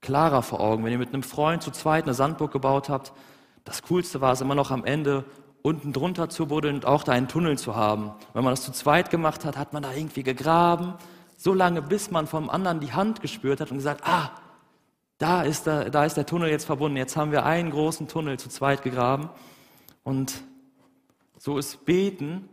klarer 0.00 0.42
vor 0.42 0.60
Augen. 0.60 0.84
Wenn 0.84 0.92
ihr 0.92 0.98
mit 0.98 1.12
einem 1.12 1.22
Freund 1.22 1.62
zu 1.62 1.70
zweit 1.70 2.04
eine 2.04 2.14
Sandburg 2.14 2.50
gebaut 2.50 2.88
habt, 2.88 3.12
das 3.64 3.82
Coolste 3.82 4.20
war 4.20 4.32
es 4.32 4.40
immer 4.40 4.54
noch 4.54 4.70
am 4.70 4.84
Ende, 4.84 5.24
unten 5.62 5.92
drunter 5.92 6.30
zu 6.30 6.46
buddeln 6.46 6.76
und 6.76 6.86
auch 6.86 7.04
da 7.04 7.12
einen 7.12 7.28
Tunnel 7.28 7.58
zu 7.58 7.76
haben. 7.76 8.12
Wenn 8.32 8.42
man 8.42 8.52
das 8.52 8.62
zu 8.62 8.72
zweit 8.72 9.10
gemacht 9.10 9.44
hat, 9.44 9.58
hat 9.58 9.74
man 9.74 9.82
da 9.82 9.92
irgendwie 9.92 10.22
gegraben, 10.22 10.94
so 11.36 11.52
lange, 11.52 11.82
bis 11.82 12.10
man 12.10 12.26
vom 12.26 12.48
anderen 12.48 12.80
die 12.80 12.92
Hand 12.92 13.20
gespürt 13.20 13.60
hat 13.60 13.70
und 13.70 13.76
gesagt, 13.76 14.02
ah, 14.06 14.30
da 15.18 15.42
ist 15.42 15.66
der, 15.66 15.90
da 15.90 16.06
ist 16.06 16.16
der 16.16 16.24
Tunnel 16.24 16.48
jetzt 16.48 16.64
verbunden. 16.64 16.96
Jetzt 16.96 17.16
haben 17.16 17.30
wir 17.30 17.44
einen 17.44 17.70
großen 17.70 18.08
Tunnel 18.08 18.38
zu 18.38 18.48
zweit 18.48 18.82
gegraben. 18.82 19.28
Und 20.02 20.42
so 21.38 21.58
ist 21.58 21.84
Beten, 21.84 22.48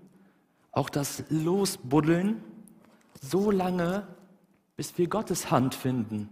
auch 0.73 0.89
das 0.89 1.23
Losbuddeln, 1.29 2.43
so 3.21 3.51
lange, 3.51 4.05
bis 4.77 4.97
wir 4.97 5.07
Gottes 5.07 5.51
Hand 5.51 5.75
finden, 5.75 6.29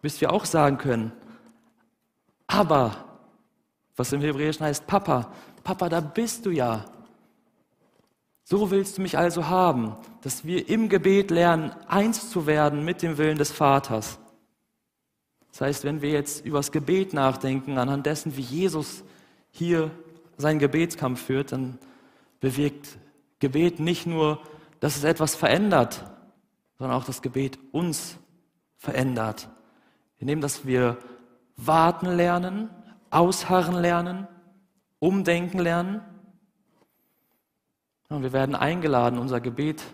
bis 0.00 0.20
wir 0.20 0.32
auch 0.32 0.46
sagen 0.46 0.78
können, 0.78 1.12
aber, 2.46 3.04
was 3.96 4.12
im 4.12 4.20
Hebräischen 4.20 4.64
heißt, 4.64 4.86
Papa, 4.86 5.32
Papa, 5.64 5.88
da 5.88 6.00
bist 6.00 6.46
du 6.46 6.50
ja. 6.50 6.84
So 8.44 8.70
willst 8.70 8.98
du 8.98 9.02
mich 9.02 9.16
also 9.16 9.48
haben, 9.48 9.96
dass 10.22 10.44
wir 10.44 10.68
im 10.68 10.88
Gebet 10.88 11.30
lernen, 11.30 11.72
eins 11.88 12.30
zu 12.30 12.46
werden 12.46 12.84
mit 12.84 13.02
dem 13.02 13.16
Willen 13.18 13.38
des 13.38 13.50
Vaters. 13.52 14.18
Das 15.50 15.62
heißt, 15.62 15.84
wenn 15.84 16.02
wir 16.02 16.10
jetzt 16.10 16.44
über 16.44 16.58
das 16.58 16.72
Gebet 16.72 17.12
nachdenken, 17.12 17.78
anhand 17.78 18.06
dessen, 18.06 18.36
wie 18.36 18.42
Jesus 18.42 19.02
hier 19.50 19.90
seinen 20.36 20.58
Gebetskampf 20.58 21.22
führt, 21.22 21.52
dann 21.52 21.78
bewirkt 22.40 22.98
Gebet 23.38 23.80
nicht 23.80 24.06
nur, 24.06 24.40
dass 24.80 24.96
es 24.96 25.04
etwas 25.04 25.34
verändert, 25.34 26.04
sondern 26.82 26.98
auch 26.98 27.04
das 27.04 27.22
Gebet 27.22 27.60
uns 27.70 28.18
verändert. 28.76 29.48
Indem, 30.18 30.40
dass 30.40 30.66
wir 30.66 30.98
warten 31.54 32.06
lernen, 32.06 32.70
ausharren 33.08 33.76
lernen, 33.76 34.26
umdenken 34.98 35.60
lernen. 35.60 36.00
Und 38.08 38.24
wir 38.24 38.32
werden 38.32 38.56
eingeladen, 38.56 39.20
unser 39.20 39.40
Gebet, 39.40 39.84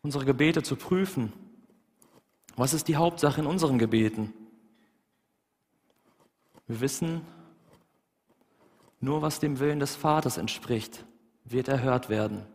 unsere 0.00 0.24
Gebete 0.24 0.62
zu 0.62 0.76
prüfen. 0.76 1.30
Was 2.56 2.72
ist 2.72 2.88
die 2.88 2.96
Hauptsache 2.96 3.42
in 3.42 3.46
unseren 3.46 3.78
Gebeten? 3.78 4.32
Wir 6.68 6.80
wissen, 6.80 7.20
nur 8.98 9.20
was 9.20 9.40
dem 9.40 9.58
Willen 9.58 9.78
des 9.80 9.94
Vaters 9.94 10.38
entspricht, 10.38 11.04
wird 11.44 11.68
erhört 11.68 12.08
werden. 12.08 12.46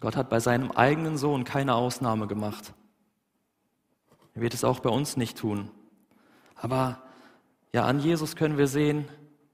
Gott 0.00 0.16
hat 0.16 0.28
bei 0.28 0.40
seinem 0.40 0.70
eigenen 0.72 1.16
Sohn 1.16 1.44
keine 1.44 1.74
Ausnahme 1.74 2.26
gemacht. 2.26 2.74
Er 4.34 4.42
wird 4.42 4.54
es 4.54 4.64
auch 4.64 4.80
bei 4.80 4.90
uns 4.90 5.16
nicht 5.16 5.38
tun. 5.38 5.70
Aber 6.54 7.02
ja, 7.72 7.84
an 7.84 8.00
Jesus 8.00 8.36
können 8.36 8.58
wir 8.58 8.68
sehen, 8.68 9.08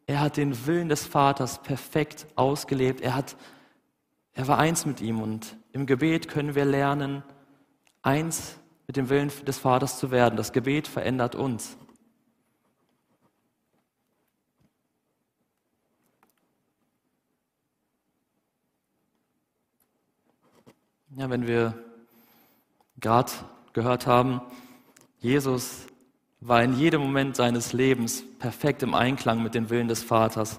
er 0.07 0.21
hat 0.21 0.37
den 0.37 0.67
Willen 0.67 0.89
des 0.89 1.07
Vaters 1.07 1.63
perfekt 1.63 2.27
ausgelebt. 2.35 3.01
Er 3.01 3.15
hat, 3.15 3.37
er 4.35 4.49
war 4.49 4.59
eins 4.59 4.85
mit 4.85 5.01
ihm 5.01 5.23
und 5.23 5.57
im 5.73 5.87
Gebet 5.87 6.29
können 6.29 6.55
wir 6.55 6.65
lernen, 6.65 7.23
eins 8.03 8.59
mit 8.87 8.97
dem 8.97 9.09
Willen 9.09 9.31
des 9.47 9.59
Vaters 9.59 9.99
zu 9.99 10.11
werden. 10.11 10.37
Das 10.37 10.53
Gebet 10.53 10.89
verändert 10.89 11.35
uns. 11.35 11.77
Ja, 21.15 21.29
wenn 21.29 21.47
wir 21.47 21.75
gerade 22.99 23.31
gehört 23.75 24.07
haben, 24.07 24.41
Jesus 25.19 25.87
war 26.41 26.65
in 26.65 26.73
jedem 26.79 27.03
Moment 27.03 27.37
seines 27.37 27.75
Lebens 27.75 28.25
perfekt 28.39 28.83
im 28.83 28.95
Einklang 28.95 29.43
mit 29.43 29.55
dem 29.55 29.69
Willen 29.69 29.89
des 29.89 30.03
Vaters. 30.03 30.59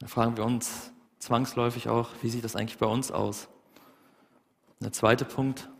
Da 0.00 0.08
fragen 0.08 0.36
wir 0.36 0.44
uns 0.44 0.90
zwangsläufig 1.20 1.88
auch, 1.88 2.08
wie 2.22 2.28
sieht 2.28 2.42
das 2.42 2.56
eigentlich 2.56 2.78
bei 2.78 2.86
uns 2.86 3.12
aus? 3.12 3.48
Der 4.80 4.90
zweite 4.90 5.24
Punkt 5.24 5.70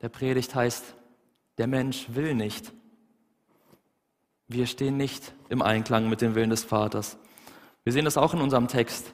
der 0.00 0.08
Predigt 0.08 0.54
heißt, 0.54 0.94
der 1.58 1.66
Mensch 1.66 2.06
will 2.10 2.32
nicht. 2.36 2.72
Wir 4.46 4.66
stehen 4.66 4.96
nicht 4.96 5.34
im 5.48 5.62
Einklang 5.62 6.08
mit 6.08 6.20
dem 6.20 6.36
Willen 6.36 6.50
des 6.50 6.62
Vaters. 6.62 7.18
Wir 7.82 7.92
sehen 7.92 8.04
das 8.04 8.16
auch 8.16 8.34
in 8.34 8.40
unserem 8.40 8.68
Text. 8.68 9.12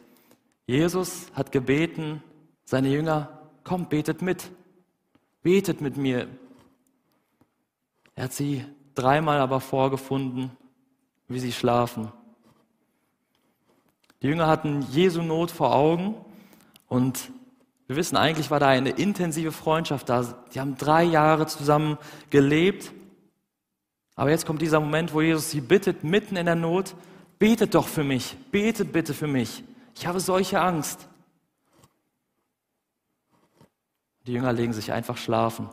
Jesus 0.66 1.32
hat 1.32 1.50
gebeten, 1.50 2.22
seine 2.72 2.88
Jünger, 2.88 3.28
komm, 3.64 3.90
betet 3.90 4.22
mit. 4.22 4.50
Betet 5.42 5.82
mit 5.82 5.98
mir. 5.98 6.26
Er 8.14 8.24
hat 8.24 8.32
sie 8.32 8.64
dreimal 8.94 9.40
aber 9.40 9.60
vorgefunden, 9.60 10.50
wie 11.28 11.38
sie 11.38 11.52
schlafen. 11.52 12.10
Die 14.22 14.28
Jünger 14.28 14.46
hatten 14.46 14.86
Jesu 14.90 15.20
Not 15.20 15.50
vor 15.50 15.74
Augen 15.74 16.14
und 16.88 17.30
wir 17.88 17.96
wissen, 17.96 18.16
eigentlich 18.16 18.50
war 18.50 18.58
da 18.58 18.68
eine 18.68 18.92
intensive 18.92 19.52
Freundschaft 19.52 20.08
da. 20.08 20.22
Die 20.54 20.58
haben 20.58 20.78
drei 20.78 21.04
Jahre 21.04 21.46
zusammen 21.46 21.98
gelebt. 22.30 22.90
Aber 24.14 24.30
jetzt 24.30 24.46
kommt 24.46 24.62
dieser 24.62 24.80
Moment, 24.80 25.12
wo 25.12 25.20
Jesus 25.20 25.50
sie 25.50 25.60
bittet, 25.60 26.04
mitten 26.04 26.36
in 26.36 26.46
der 26.46 26.54
Not, 26.54 26.94
betet 27.38 27.74
doch 27.74 27.86
für 27.86 28.02
mich, 28.02 28.34
betet 28.50 28.94
bitte 28.94 29.12
für 29.12 29.26
mich. 29.26 29.62
Ich 29.94 30.06
habe 30.06 30.20
solche 30.20 30.58
Angst. 30.58 31.06
Die 34.26 34.32
Jünger 34.32 34.52
legen 34.52 34.72
sich 34.72 34.92
einfach 34.92 35.16
schlafen. 35.16 35.68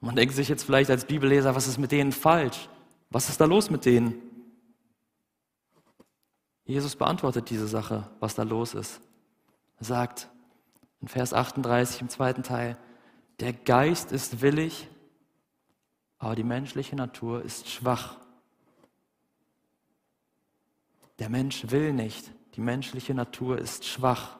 Man 0.00 0.16
denkt 0.16 0.34
sich 0.34 0.48
jetzt 0.48 0.64
vielleicht 0.64 0.90
als 0.90 1.04
Bibelleser, 1.04 1.54
was 1.54 1.68
ist 1.68 1.78
mit 1.78 1.92
denen 1.92 2.12
falsch? 2.12 2.68
Was 3.10 3.28
ist 3.28 3.40
da 3.40 3.44
los 3.44 3.70
mit 3.70 3.84
denen? 3.84 4.14
Jesus 6.64 6.96
beantwortet 6.96 7.50
diese 7.50 7.68
Sache, 7.68 8.10
was 8.20 8.34
da 8.34 8.42
los 8.42 8.74
ist. 8.74 9.00
Er 9.78 9.84
sagt 9.84 10.28
in 11.00 11.08
Vers 11.08 11.34
38 11.34 12.00
im 12.00 12.08
zweiten 12.08 12.42
Teil, 12.42 12.76
der 13.40 13.52
Geist 13.52 14.12
ist 14.12 14.40
willig, 14.40 14.88
aber 16.18 16.36
die 16.36 16.44
menschliche 16.44 16.94
Natur 16.94 17.42
ist 17.42 17.68
schwach. 17.68 18.16
Der 21.18 21.28
Mensch 21.28 21.70
will 21.70 21.92
nicht, 21.92 22.30
die 22.54 22.60
menschliche 22.60 23.14
Natur 23.14 23.58
ist 23.58 23.84
schwach. 23.84 24.36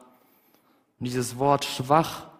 Und 0.99 1.05
dieses 1.05 1.37
Wort 1.37 1.65
schwach 1.65 2.32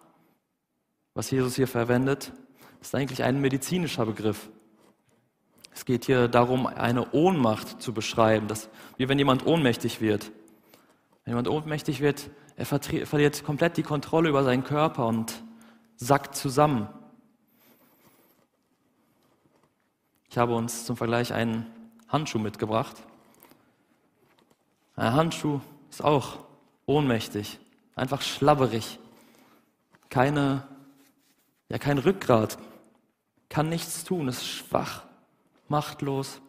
was 1.14 1.30
Jesus 1.30 1.54
hier 1.54 1.68
verwendet, 1.68 2.32
ist 2.80 2.94
eigentlich 2.94 3.22
ein 3.22 3.40
medizinischer 3.40 4.04
Begriff. 4.04 4.50
Es 5.72 5.84
geht 5.84 6.04
hier 6.04 6.28
darum, 6.28 6.66
eine 6.66 7.12
Ohnmacht 7.12 7.80
zu 7.80 7.92
beschreiben, 7.92 8.46
dass, 8.46 8.68
wie 8.96 9.08
wenn 9.08 9.18
jemand 9.18 9.46
ohnmächtig 9.46 10.00
wird. 10.00 10.30
Wenn 11.24 11.32
jemand 11.32 11.48
ohnmächtig 11.48 12.00
wird, 12.00 12.30
er 12.56 12.66
verliert 12.66 13.44
komplett 13.44 13.76
die 13.76 13.82
Kontrolle 13.82 14.28
über 14.28 14.44
seinen 14.44 14.62
Körper 14.62 15.06
und 15.06 15.42
sackt 15.96 16.36
zusammen. 16.36 16.88
Ich 20.28 20.38
habe 20.38 20.54
uns 20.54 20.84
zum 20.84 20.96
Vergleich 20.96 21.32
einen 21.32 21.66
Handschuh 22.08 22.38
mitgebracht. 22.38 22.96
Ein 24.96 25.12
Handschuh 25.12 25.60
ist 25.90 26.04
auch 26.04 26.38
ohnmächtig, 26.86 27.58
einfach 27.96 28.22
schlabberig, 28.22 28.98
keine 30.08 30.66
ja 31.68 31.78
kein 31.78 31.98
Rückgrat, 31.98 32.58
kann 33.48 33.68
nichts 33.68 34.04
tun, 34.04 34.28
ist 34.28 34.46
schwach, 34.46 35.04
machtlos. 35.68 36.40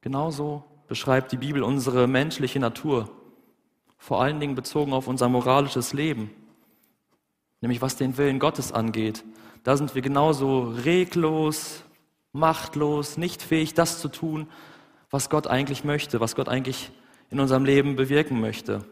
Genauso 0.00 0.64
beschreibt 0.86 1.32
die 1.32 1.36
Bibel 1.36 1.62
unsere 1.62 2.06
menschliche 2.06 2.60
Natur, 2.60 3.10
vor 3.98 4.22
allen 4.22 4.40
Dingen 4.40 4.54
bezogen 4.54 4.92
auf 4.92 5.08
unser 5.08 5.28
moralisches 5.28 5.92
Leben, 5.92 6.30
nämlich 7.60 7.82
was 7.82 7.96
den 7.96 8.16
Willen 8.16 8.38
Gottes 8.38 8.72
angeht. 8.72 9.24
Da 9.64 9.76
sind 9.76 9.94
wir 9.94 10.02
genauso 10.02 10.62
reglos, 10.62 11.84
machtlos, 12.32 13.18
nicht 13.18 13.42
fähig, 13.42 13.74
das 13.74 14.00
zu 14.00 14.08
tun, 14.08 14.48
was 15.10 15.30
Gott 15.30 15.46
eigentlich 15.46 15.84
möchte, 15.84 16.20
was 16.20 16.36
Gott 16.36 16.48
eigentlich 16.48 16.90
in 17.30 17.40
unserem 17.40 17.64
Leben 17.64 17.96
bewirken 17.96 18.40
möchte. 18.40 18.84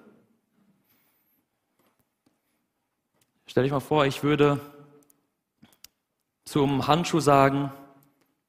Stell 3.46 3.62
dich 3.62 3.72
mal 3.72 3.80
vor, 3.80 4.06
ich 4.06 4.22
würde 4.22 4.60
zum 6.44 6.86
Handschuh 6.86 7.20
sagen, 7.20 7.72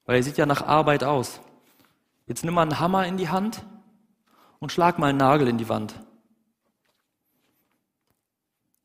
weil 0.05 0.17
er 0.17 0.23
sieht 0.23 0.37
ja 0.37 0.45
nach 0.45 0.61
Arbeit 0.61 1.03
aus. 1.03 1.39
Jetzt 2.25 2.43
nimm 2.43 2.53
mal 2.53 2.63
einen 2.63 2.79
Hammer 2.79 3.05
in 3.05 3.17
die 3.17 3.29
Hand 3.29 3.63
und 4.59 4.71
schlag 4.71 4.99
mal 4.99 5.07
einen 5.07 5.17
Nagel 5.17 5.47
in 5.47 5.57
die 5.57 5.69
Wand. 5.69 5.99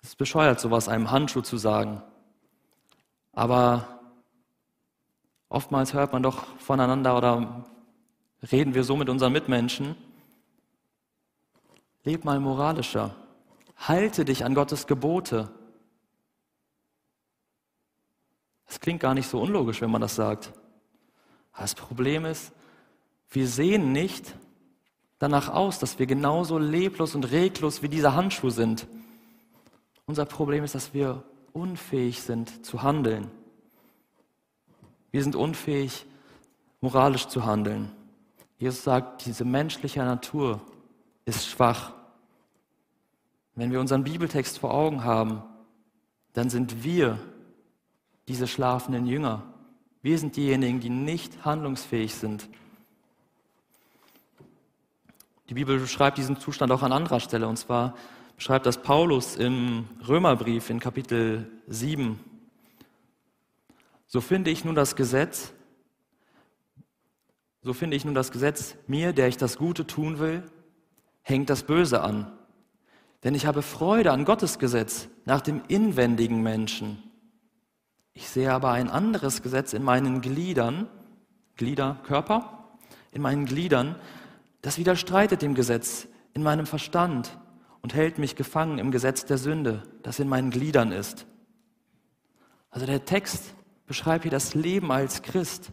Es 0.02 0.10
ist 0.10 0.16
bescheuert, 0.16 0.60
sowas 0.60 0.88
einem 0.88 1.10
Handschuh 1.10 1.40
zu 1.40 1.56
sagen. 1.56 2.02
Aber 3.32 4.00
oftmals 5.48 5.94
hört 5.94 6.12
man 6.12 6.22
doch 6.22 6.44
voneinander 6.58 7.16
oder 7.16 7.64
reden 8.50 8.74
wir 8.74 8.84
so 8.84 8.96
mit 8.96 9.08
unseren 9.08 9.32
Mitmenschen. 9.32 9.96
Leb 12.04 12.24
mal 12.24 12.40
moralischer. 12.40 13.14
Halte 13.76 14.24
dich 14.24 14.44
an 14.44 14.54
Gottes 14.54 14.86
Gebote. 14.86 15.48
Das 18.72 18.80
klingt 18.80 19.00
gar 19.00 19.12
nicht 19.12 19.28
so 19.28 19.38
unlogisch, 19.38 19.82
wenn 19.82 19.90
man 19.90 20.00
das 20.00 20.14
sagt. 20.14 20.50
Das 21.54 21.74
Problem 21.74 22.24
ist, 22.24 22.52
wir 23.28 23.46
sehen 23.46 23.92
nicht 23.92 24.34
danach 25.18 25.50
aus, 25.50 25.78
dass 25.78 25.98
wir 25.98 26.06
genauso 26.06 26.56
leblos 26.56 27.14
und 27.14 27.30
reglos 27.30 27.82
wie 27.82 27.90
dieser 27.90 28.14
Handschuh 28.14 28.48
sind. 28.48 28.86
Unser 30.06 30.24
Problem 30.24 30.64
ist, 30.64 30.74
dass 30.74 30.94
wir 30.94 31.22
unfähig 31.52 32.22
sind 32.22 32.64
zu 32.64 32.82
handeln. 32.82 33.30
Wir 35.10 35.22
sind 35.22 35.36
unfähig, 35.36 36.06
moralisch 36.80 37.28
zu 37.28 37.44
handeln. 37.44 37.92
Jesus 38.56 38.84
sagt, 38.84 39.26
diese 39.26 39.44
menschliche 39.44 40.00
Natur 40.00 40.62
ist 41.26 41.46
schwach. 41.46 41.92
Wenn 43.54 43.70
wir 43.70 43.80
unseren 43.80 44.04
Bibeltext 44.04 44.58
vor 44.58 44.72
Augen 44.72 45.04
haben, 45.04 45.42
dann 46.32 46.48
sind 46.48 46.84
wir 46.84 47.18
diese 48.28 48.46
schlafenden 48.46 49.06
Jünger. 49.06 49.42
Wir 50.02 50.18
sind 50.18 50.36
diejenigen, 50.36 50.80
die 50.80 50.90
nicht 50.90 51.44
handlungsfähig 51.44 52.14
sind. 52.14 52.48
Die 55.48 55.54
Bibel 55.54 55.78
beschreibt 55.78 56.18
diesen 56.18 56.38
Zustand 56.38 56.72
auch 56.72 56.82
an 56.82 56.92
anderer 56.92 57.20
Stelle. 57.20 57.46
Und 57.46 57.56
zwar 57.56 57.94
beschreibt 58.36 58.66
das 58.66 58.82
Paulus 58.82 59.36
im 59.36 59.86
Römerbrief 60.08 60.70
in 60.70 60.80
Kapitel 60.80 61.50
7. 61.68 62.18
So 64.06 64.20
finde 64.20 64.50
ich 64.50 64.64
nun 64.64 64.74
das 64.74 64.96
Gesetz, 64.96 65.52
so 67.62 67.72
finde 67.72 67.96
ich 67.96 68.04
nun 68.04 68.14
das 68.14 68.32
Gesetz, 68.32 68.76
mir, 68.86 69.12
der 69.12 69.28
ich 69.28 69.36
das 69.36 69.56
Gute 69.56 69.86
tun 69.86 70.18
will, 70.18 70.42
hängt 71.22 71.48
das 71.48 71.62
Böse 71.62 72.02
an. 72.02 72.32
Denn 73.22 73.34
ich 73.34 73.46
habe 73.46 73.62
Freude 73.62 74.10
an 74.10 74.24
Gottes 74.24 74.58
Gesetz 74.58 75.08
nach 75.24 75.40
dem 75.40 75.62
inwendigen 75.68 76.42
Menschen. 76.42 77.11
Ich 78.14 78.28
sehe 78.28 78.52
aber 78.52 78.72
ein 78.72 78.90
anderes 78.90 79.42
Gesetz 79.42 79.72
in 79.72 79.82
meinen 79.82 80.20
Gliedern, 80.20 80.88
Glieder, 81.56 81.98
Körper, 82.04 82.68
in 83.10 83.22
meinen 83.22 83.46
Gliedern, 83.46 83.96
das 84.60 84.78
widerstreitet 84.78 85.42
dem 85.42 85.54
Gesetz 85.54 86.06
in 86.34 86.42
meinem 86.42 86.66
Verstand 86.66 87.38
und 87.82 87.94
hält 87.94 88.18
mich 88.18 88.36
gefangen 88.36 88.78
im 88.78 88.90
Gesetz 88.90 89.24
der 89.24 89.38
Sünde, 89.38 89.82
das 90.02 90.18
in 90.18 90.28
meinen 90.28 90.50
Gliedern 90.50 90.92
ist. 90.92 91.26
Also 92.70 92.86
der 92.86 93.04
Text 93.04 93.54
beschreibt 93.86 94.22
hier 94.24 94.30
das 94.30 94.54
Leben 94.54 94.90
als 94.90 95.22
Christ. 95.22 95.72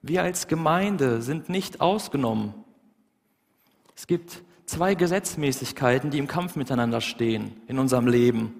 Wir 0.00 0.22
als 0.22 0.48
Gemeinde 0.48 1.22
sind 1.22 1.48
nicht 1.48 1.80
ausgenommen. 1.80 2.54
Es 3.96 4.06
gibt 4.06 4.42
zwei 4.66 4.94
Gesetzmäßigkeiten, 4.94 6.10
die 6.10 6.18
im 6.18 6.28
Kampf 6.28 6.56
miteinander 6.56 7.00
stehen 7.00 7.60
in 7.66 7.78
unserem 7.78 8.06
Leben. 8.06 8.54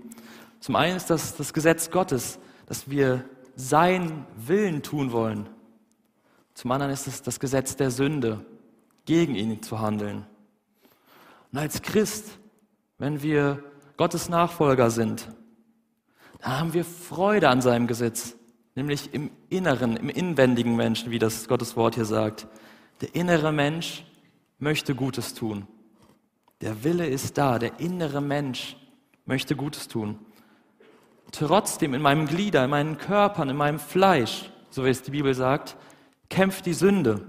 Zum 0.64 0.76
einen 0.76 0.96
ist 0.96 1.10
das 1.10 1.36
das 1.36 1.52
Gesetz 1.52 1.90
Gottes, 1.90 2.38
dass 2.64 2.88
wir 2.88 3.22
sein 3.54 4.24
Willen 4.34 4.82
tun 4.82 5.12
wollen. 5.12 5.46
Zum 6.54 6.70
anderen 6.70 6.90
ist 6.90 7.06
es 7.06 7.20
das 7.20 7.38
Gesetz 7.38 7.76
der 7.76 7.90
Sünde, 7.90 8.46
gegen 9.04 9.34
ihn 9.34 9.62
zu 9.62 9.80
handeln. 9.80 10.24
Und 11.52 11.58
als 11.58 11.82
Christ, 11.82 12.38
wenn 12.96 13.20
wir 13.20 13.62
Gottes 13.98 14.30
Nachfolger 14.30 14.90
sind, 14.90 15.28
dann 16.40 16.58
haben 16.58 16.72
wir 16.72 16.86
Freude 16.86 17.50
an 17.50 17.60
seinem 17.60 17.86
Gesetz, 17.86 18.34
nämlich 18.74 19.12
im 19.12 19.32
Inneren, 19.50 19.98
im 19.98 20.08
inwendigen 20.08 20.76
Menschen, 20.76 21.10
wie 21.10 21.18
das 21.18 21.46
Gottes 21.46 21.76
Wort 21.76 21.96
hier 21.96 22.06
sagt. 22.06 22.46
Der 23.02 23.14
innere 23.14 23.52
Mensch 23.52 24.06
möchte 24.58 24.94
Gutes 24.94 25.34
tun. 25.34 25.66
Der 26.62 26.84
Wille 26.84 27.06
ist 27.06 27.36
da, 27.36 27.58
der 27.58 27.80
innere 27.80 28.22
Mensch 28.22 28.78
möchte 29.26 29.56
Gutes 29.56 29.88
tun. 29.88 30.18
Trotzdem 31.36 31.94
in 31.94 32.02
meinem 32.02 32.26
Glieder, 32.26 32.62
in 32.62 32.70
meinen 32.70 32.96
Körpern, 32.96 33.48
in 33.48 33.56
meinem 33.56 33.80
Fleisch, 33.80 34.52
so 34.70 34.84
wie 34.84 34.88
es 34.88 35.02
die 35.02 35.10
Bibel 35.10 35.34
sagt, 35.34 35.76
kämpft 36.28 36.64
die 36.64 36.74
Sünde. 36.74 37.26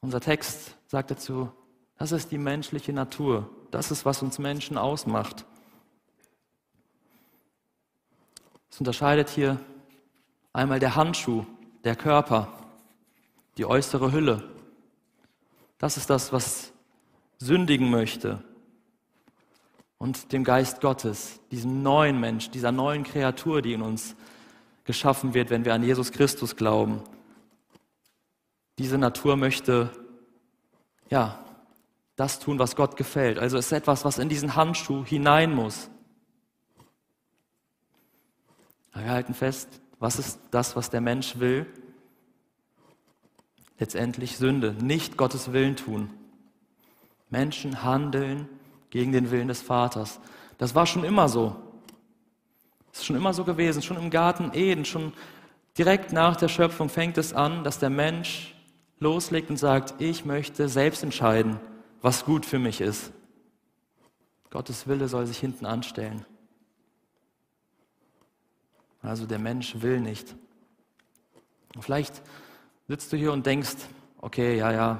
Unser 0.00 0.20
Text 0.20 0.74
sagt 0.86 1.10
dazu, 1.10 1.52
das 1.98 2.12
ist 2.12 2.30
die 2.32 2.38
menschliche 2.38 2.94
Natur. 2.94 3.50
Das 3.70 3.90
ist, 3.90 4.06
was 4.06 4.22
uns 4.22 4.38
Menschen 4.38 4.78
ausmacht. 4.78 5.44
Es 8.70 8.78
unterscheidet 8.78 9.28
hier 9.28 9.60
einmal 10.54 10.80
der 10.80 10.96
Handschuh, 10.96 11.44
der 11.84 11.94
Körper, 11.94 12.48
die 13.58 13.66
äußere 13.66 14.12
Hülle. 14.12 14.48
Das 15.76 15.98
ist 15.98 16.08
das, 16.08 16.32
was 16.32 16.72
sündigen 17.36 17.90
möchte. 17.90 18.42
Und 20.02 20.32
dem 20.32 20.42
Geist 20.42 20.80
Gottes, 20.80 21.38
diesem 21.52 21.84
neuen 21.84 22.18
Mensch, 22.18 22.50
dieser 22.50 22.72
neuen 22.72 23.04
Kreatur, 23.04 23.62
die 23.62 23.72
in 23.72 23.82
uns 23.82 24.16
geschaffen 24.82 25.32
wird, 25.32 25.48
wenn 25.50 25.64
wir 25.64 25.74
an 25.74 25.84
Jesus 25.84 26.10
Christus 26.10 26.56
glauben. 26.56 27.00
Diese 28.78 28.98
Natur 28.98 29.36
möchte, 29.36 29.92
ja, 31.08 31.38
das 32.16 32.40
tun, 32.40 32.58
was 32.58 32.74
Gott 32.74 32.96
gefällt. 32.96 33.38
Also 33.38 33.56
es 33.56 33.66
ist 33.66 33.72
etwas, 33.72 34.04
was 34.04 34.18
in 34.18 34.28
diesen 34.28 34.56
Handschuh 34.56 35.04
hinein 35.04 35.54
muss. 35.54 35.88
wir 38.94 39.08
halten 39.08 39.34
fest, 39.34 39.68
was 40.00 40.18
ist 40.18 40.40
das, 40.50 40.74
was 40.74 40.90
der 40.90 41.00
Mensch 41.00 41.38
will? 41.38 41.64
Letztendlich 43.78 44.36
Sünde, 44.36 44.74
nicht 44.82 45.16
Gottes 45.16 45.52
Willen 45.52 45.76
tun. 45.76 46.10
Menschen 47.30 47.84
handeln 47.84 48.48
gegen 48.92 49.10
den 49.10 49.30
Willen 49.30 49.48
des 49.48 49.62
Vaters. 49.62 50.20
Das 50.58 50.74
war 50.74 50.84
schon 50.84 51.02
immer 51.02 51.26
so. 51.28 51.56
Das 52.90 53.00
ist 53.00 53.06
schon 53.06 53.16
immer 53.16 53.32
so 53.32 53.42
gewesen, 53.42 53.80
schon 53.80 53.96
im 53.96 54.10
Garten 54.10 54.50
Eden, 54.52 54.84
schon 54.84 55.14
direkt 55.78 56.12
nach 56.12 56.36
der 56.36 56.48
Schöpfung 56.48 56.90
fängt 56.90 57.16
es 57.16 57.32
an, 57.32 57.64
dass 57.64 57.78
der 57.78 57.88
Mensch 57.88 58.54
loslegt 59.00 59.48
und 59.48 59.56
sagt, 59.56 59.94
ich 59.98 60.26
möchte 60.26 60.68
selbst 60.68 61.02
entscheiden, 61.02 61.58
was 62.02 62.26
gut 62.26 62.44
für 62.44 62.58
mich 62.58 62.82
ist. 62.82 63.12
Gottes 64.50 64.86
Wille 64.86 65.08
soll 65.08 65.26
sich 65.26 65.38
hinten 65.38 65.64
anstellen. 65.64 66.26
Also 69.00 69.24
der 69.24 69.38
Mensch 69.38 69.80
will 69.80 70.00
nicht. 70.00 70.36
Und 71.74 71.82
vielleicht 71.82 72.20
sitzt 72.88 73.10
du 73.10 73.16
hier 73.16 73.32
und 73.32 73.46
denkst, 73.46 73.76
okay, 74.18 74.58
ja, 74.58 74.70
ja, 74.70 74.98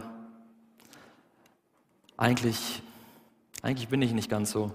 eigentlich, 2.16 2.82
eigentlich 3.62 3.88
bin 3.88 4.02
ich 4.02 4.12
nicht 4.12 4.28
ganz 4.28 4.50
so. 4.50 4.72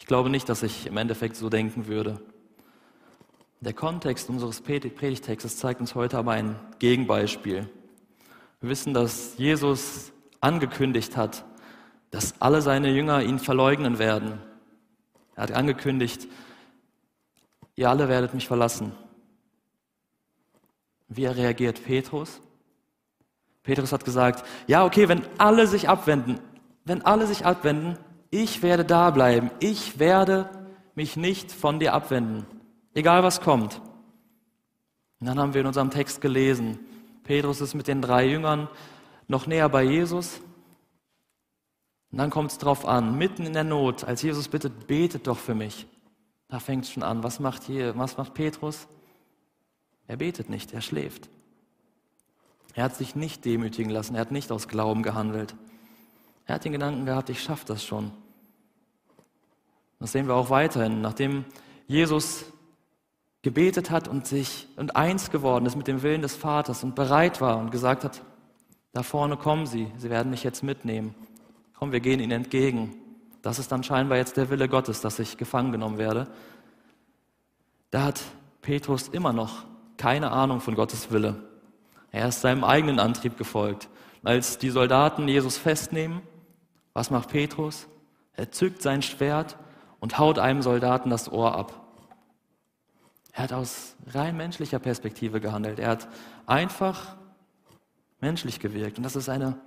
Ich 0.00 0.06
glaube 0.06 0.28
nicht, 0.28 0.48
dass 0.48 0.64
ich 0.64 0.86
im 0.86 0.96
Endeffekt 0.96 1.36
so 1.36 1.48
denken 1.48 1.86
würde. 1.86 2.20
Der 3.60 3.72
Kontext 3.72 4.28
unseres 4.28 4.60
Predigtextes 4.60 5.56
zeigt 5.56 5.80
uns 5.80 5.94
heute 5.94 6.18
aber 6.18 6.32
ein 6.32 6.56
Gegenbeispiel. 6.80 7.70
Wir 8.60 8.68
wissen, 8.68 8.92
dass 8.92 9.38
Jesus 9.38 10.12
angekündigt 10.40 11.16
hat, 11.16 11.44
dass 12.10 12.34
alle 12.40 12.62
seine 12.62 12.90
Jünger 12.90 13.22
ihn 13.22 13.38
verleugnen 13.38 14.00
werden. 14.00 14.40
Er 15.36 15.44
hat 15.44 15.52
angekündigt, 15.52 16.26
ihr 17.76 17.88
alle 17.88 18.08
werdet 18.08 18.34
mich 18.34 18.48
verlassen. 18.48 18.90
Wie 21.08 21.26
reagiert 21.26 21.84
Petrus? 21.84 22.40
Petrus 23.62 23.92
hat 23.92 24.04
gesagt, 24.04 24.44
ja, 24.66 24.84
okay, 24.84 25.08
wenn 25.08 25.24
alle 25.38 25.68
sich 25.68 25.88
abwenden, 25.88 26.40
wenn 26.84 27.02
alle 27.02 27.26
sich 27.26 27.44
abwenden, 27.44 27.98
ich 28.30 28.62
werde 28.62 28.84
da 28.84 29.10
bleiben, 29.10 29.50
ich 29.60 29.98
werde 29.98 30.48
mich 30.94 31.16
nicht 31.16 31.52
von 31.52 31.78
dir 31.78 31.94
abwenden. 31.94 32.46
egal 32.94 33.22
was 33.22 33.40
kommt. 33.40 33.80
Und 35.20 35.26
dann 35.26 35.38
haben 35.38 35.54
wir 35.54 35.60
in 35.60 35.66
unserem 35.66 35.90
Text 35.90 36.20
gelesen, 36.20 36.78
Petrus 37.24 37.60
ist 37.60 37.74
mit 37.74 37.88
den 37.88 38.02
drei 38.02 38.26
Jüngern 38.26 38.68
noch 39.28 39.46
näher 39.46 39.68
bei 39.68 39.84
Jesus. 39.84 40.40
Und 42.10 42.18
dann 42.18 42.30
kommt 42.30 42.50
es 42.50 42.58
drauf 42.58 42.84
an, 42.84 43.16
mitten 43.16 43.46
in 43.46 43.52
der 43.52 43.64
Not, 43.64 44.04
als 44.04 44.22
Jesus 44.22 44.48
bittet, 44.48 44.86
betet 44.86 45.26
doch 45.26 45.38
für 45.38 45.54
mich. 45.54 45.86
Da 46.48 46.58
fängt 46.58 46.84
es 46.84 46.90
schon 46.90 47.02
an. 47.02 47.22
Was 47.22 47.40
macht 47.40 47.62
hier, 47.62 47.96
was 47.96 48.18
macht 48.18 48.34
Petrus? 48.34 48.86
Er 50.06 50.16
betet 50.18 50.50
nicht, 50.50 50.74
er 50.74 50.82
schläft. 50.82 51.30
Er 52.74 52.84
hat 52.84 52.96
sich 52.96 53.14
nicht 53.14 53.44
demütigen 53.44 53.90
lassen, 53.90 54.14
er 54.14 54.22
hat 54.22 54.32
nicht 54.32 54.52
aus 54.52 54.68
Glauben 54.68 55.02
gehandelt. 55.02 55.54
Er 56.46 56.56
hat 56.56 56.64
den 56.64 56.72
Gedanken 56.72 57.06
gehabt, 57.06 57.30
ich 57.30 57.42
schaffe 57.42 57.64
das 57.66 57.84
schon. 57.84 58.10
Das 60.00 60.12
sehen 60.12 60.26
wir 60.26 60.34
auch 60.34 60.50
weiterhin. 60.50 61.00
Nachdem 61.00 61.44
Jesus 61.86 62.44
gebetet 63.42 63.90
hat 63.90 64.08
und 64.08 64.26
sich 64.26 64.68
und 64.76 64.96
eins 64.96 65.30
geworden 65.30 65.66
ist 65.66 65.76
mit 65.76 65.86
dem 65.86 66.02
Willen 66.02 66.22
des 66.22 66.34
Vaters 66.34 66.84
und 66.84 66.94
bereit 66.94 67.40
war 67.40 67.58
und 67.58 67.70
gesagt 67.70 68.04
hat, 68.04 68.22
da 68.92 69.02
vorne 69.02 69.36
kommen 69.36 69.66
Sie, 69.66 69.90
Sie 69.96 70.10
werden 70.10 70.30
mich 70.30 70.44
jetzt 70.44 70.62
mitnehmen. 70.62 71.14
Komm, 71.78 71.92
wir 71.92 72.00
gehen 72.00 72.20
Ihnen 72.20 72.32
entgegen. 72.32 72.94
Das 73.40 73.58
ist 73.58 73.72
dann 73.72 73.82
scheinbar 73.82 74.18
jetzt 74.18 74.36
der 74.36 74.50
Wille 74.50 74.68
Gottes, 74.68 75.00
dass 75.00 75.18
ich 75.18 75.36
gefangen 75.36 75.72
genommen 75.72 75.98
werde. 75.98 76.28
Da 77.90 78.04
hat 78.04 78.20
Petrus 78.60 79.08
immer 79.08 79.32
noch 79.32 79.64
keine 79.96 80.30
Ahnung 80.30 80.60
von 80.60 80.74
Gottes 80.74 81.10
Wille. 81.10 81.36
Er 82.10 82.28
ist 82.28 82.40
seinem 82.40 82.64
eigenen 82.64 82.98
Antrieb 82.98 83.36
gefolgt. 83.36 83.88
Als 84.22 84.58
die 84.58 84.70
Soldaten 84.70 85.26
Jesus 85.26 85.58
festnehmen, 85.58 86.22
was 86.92 87.10
macht 87.10 87.30
Petrus? 87.30 87.86
Er 88.34 88.50
zückt 88.50 88.82
sein 88.82 89.02
Schwert 89.02 89.56
und 90.00 90.18
haut 90.18 90.38
einem 90.38 90.62
Soldaten 90.62 91.10
das 91.10 91.30
Ohr 91.30 91.54
ab. 91.54 91.80
Er 93.32 93.44
hat 93.44 93.52
aus 93.52 93.96
rein 94.08 94.36
menschlicher 94.36 94.78
Perspektive 94.78 95.40
gehandelt. 95.40 95.78
Er 95.78 95.90
hat 95.90 96.08
einfach 96.46 97.16
menschlich 98.20 98.60
gewirkt. 98.60 98.98
Und 98.98 99.04
das 99.04 99.16
ist 99.16 99.28
eine 99.28 99.58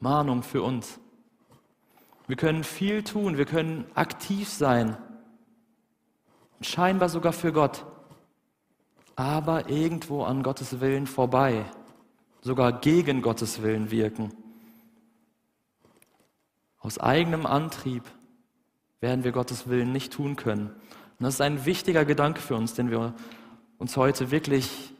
Mahnung 0.00 0.42
für 0.42 0.62
uns. 0.62 1.00
Wir 2.26 2.36
können 2.36 2.64
viel 2.64 3.02
tun, 3.02 3.36
wir 3.36 3.44
können 3.44 3.84
aktiv 3.94 4.48
sein, 4.48 4.96
scheinbar 6.62 7.10
sogar 7.10 7.34
für 7.34 7.52
Gott, 7.52 7.84
aber 9.14 9.68
irgendwo 9.68 10.24
an 10.24 10.42
Gottes 10.42 10.80
Willen 10.80 11.06
vorbei, 11.06 11.66
sogar 12.40 12.80
gegen 12.80 13.20
Gottes 13.20 13.62
Willen 13.62 13.90
wirken. 13.90 14.32
Aus 16.84 16.98
eigenem 16.98 17.46
Antrieb 17.46 18.02
werden 19.00 19.24
wir 19.24 19.32
Gottes 19.32 19.70
Willen 19.70 19.90
nicht 19.90 20.12
tun 20.12 20.36
können. 20.36 20.66
Und 20.66 21.24
das 21.24 21.34
ist 21.34 21.40
ein 21.40 21.64
wichtiger 21.64 22.04
Gedanke 22.04 22.42
für 22.42 22.56
uns, 22.56 22.74
den 22.74 22.90
wir 22.90 23.14
uns 23.78 23.96
heute 23.96 24.30
wirklich 24.30 24.92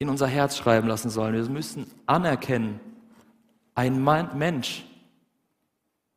in 0.00 0.08
unser 0.08 0.26
Herz 0.26 0.56
schreiben 0.56 0.88
lassen 0.88 1.10
sollen. 1.10 1.34
Wir 1.34 1.48
müssen 1.48 1.86
anerkennen, 2.06 2.80
ein 3.76 4.02
Mensch 4.02 4.84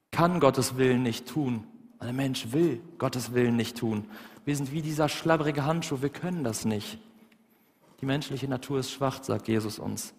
kann 0.09 0.39
Gottes 0.39 0.75
Willen 0.75 1.03
nicht 1.03 1.27
tun. 1.27 1.67
Ein 1.99 2.15
Mensch 2.15 2.51
will 2.51 2.81
Gottes 2.97 3.31
Willen 3.31 3.55
nicht 3.55 3.77
tun. 3.77 4.09
Wir 4.43 4.55
sind 4.55 4.71
wie 4.71 4.81
dieser 4.81 5.07
schlabbrige 5.07 5.65
Handschuh, 5.65 6.01
wir 6.01 6.09
können 6.09 6.43
das 6.43 6.65
nicht. 6.65 6.97
Die 8.01 8.07
menschliche 8.07 8.47
Natur 8.47 8.79
ist 8.79 8.89
schwach, 8.89 9.21
sagt 9.21 9.49
Jesus 9.49 9.77
uns. 9.77 10.15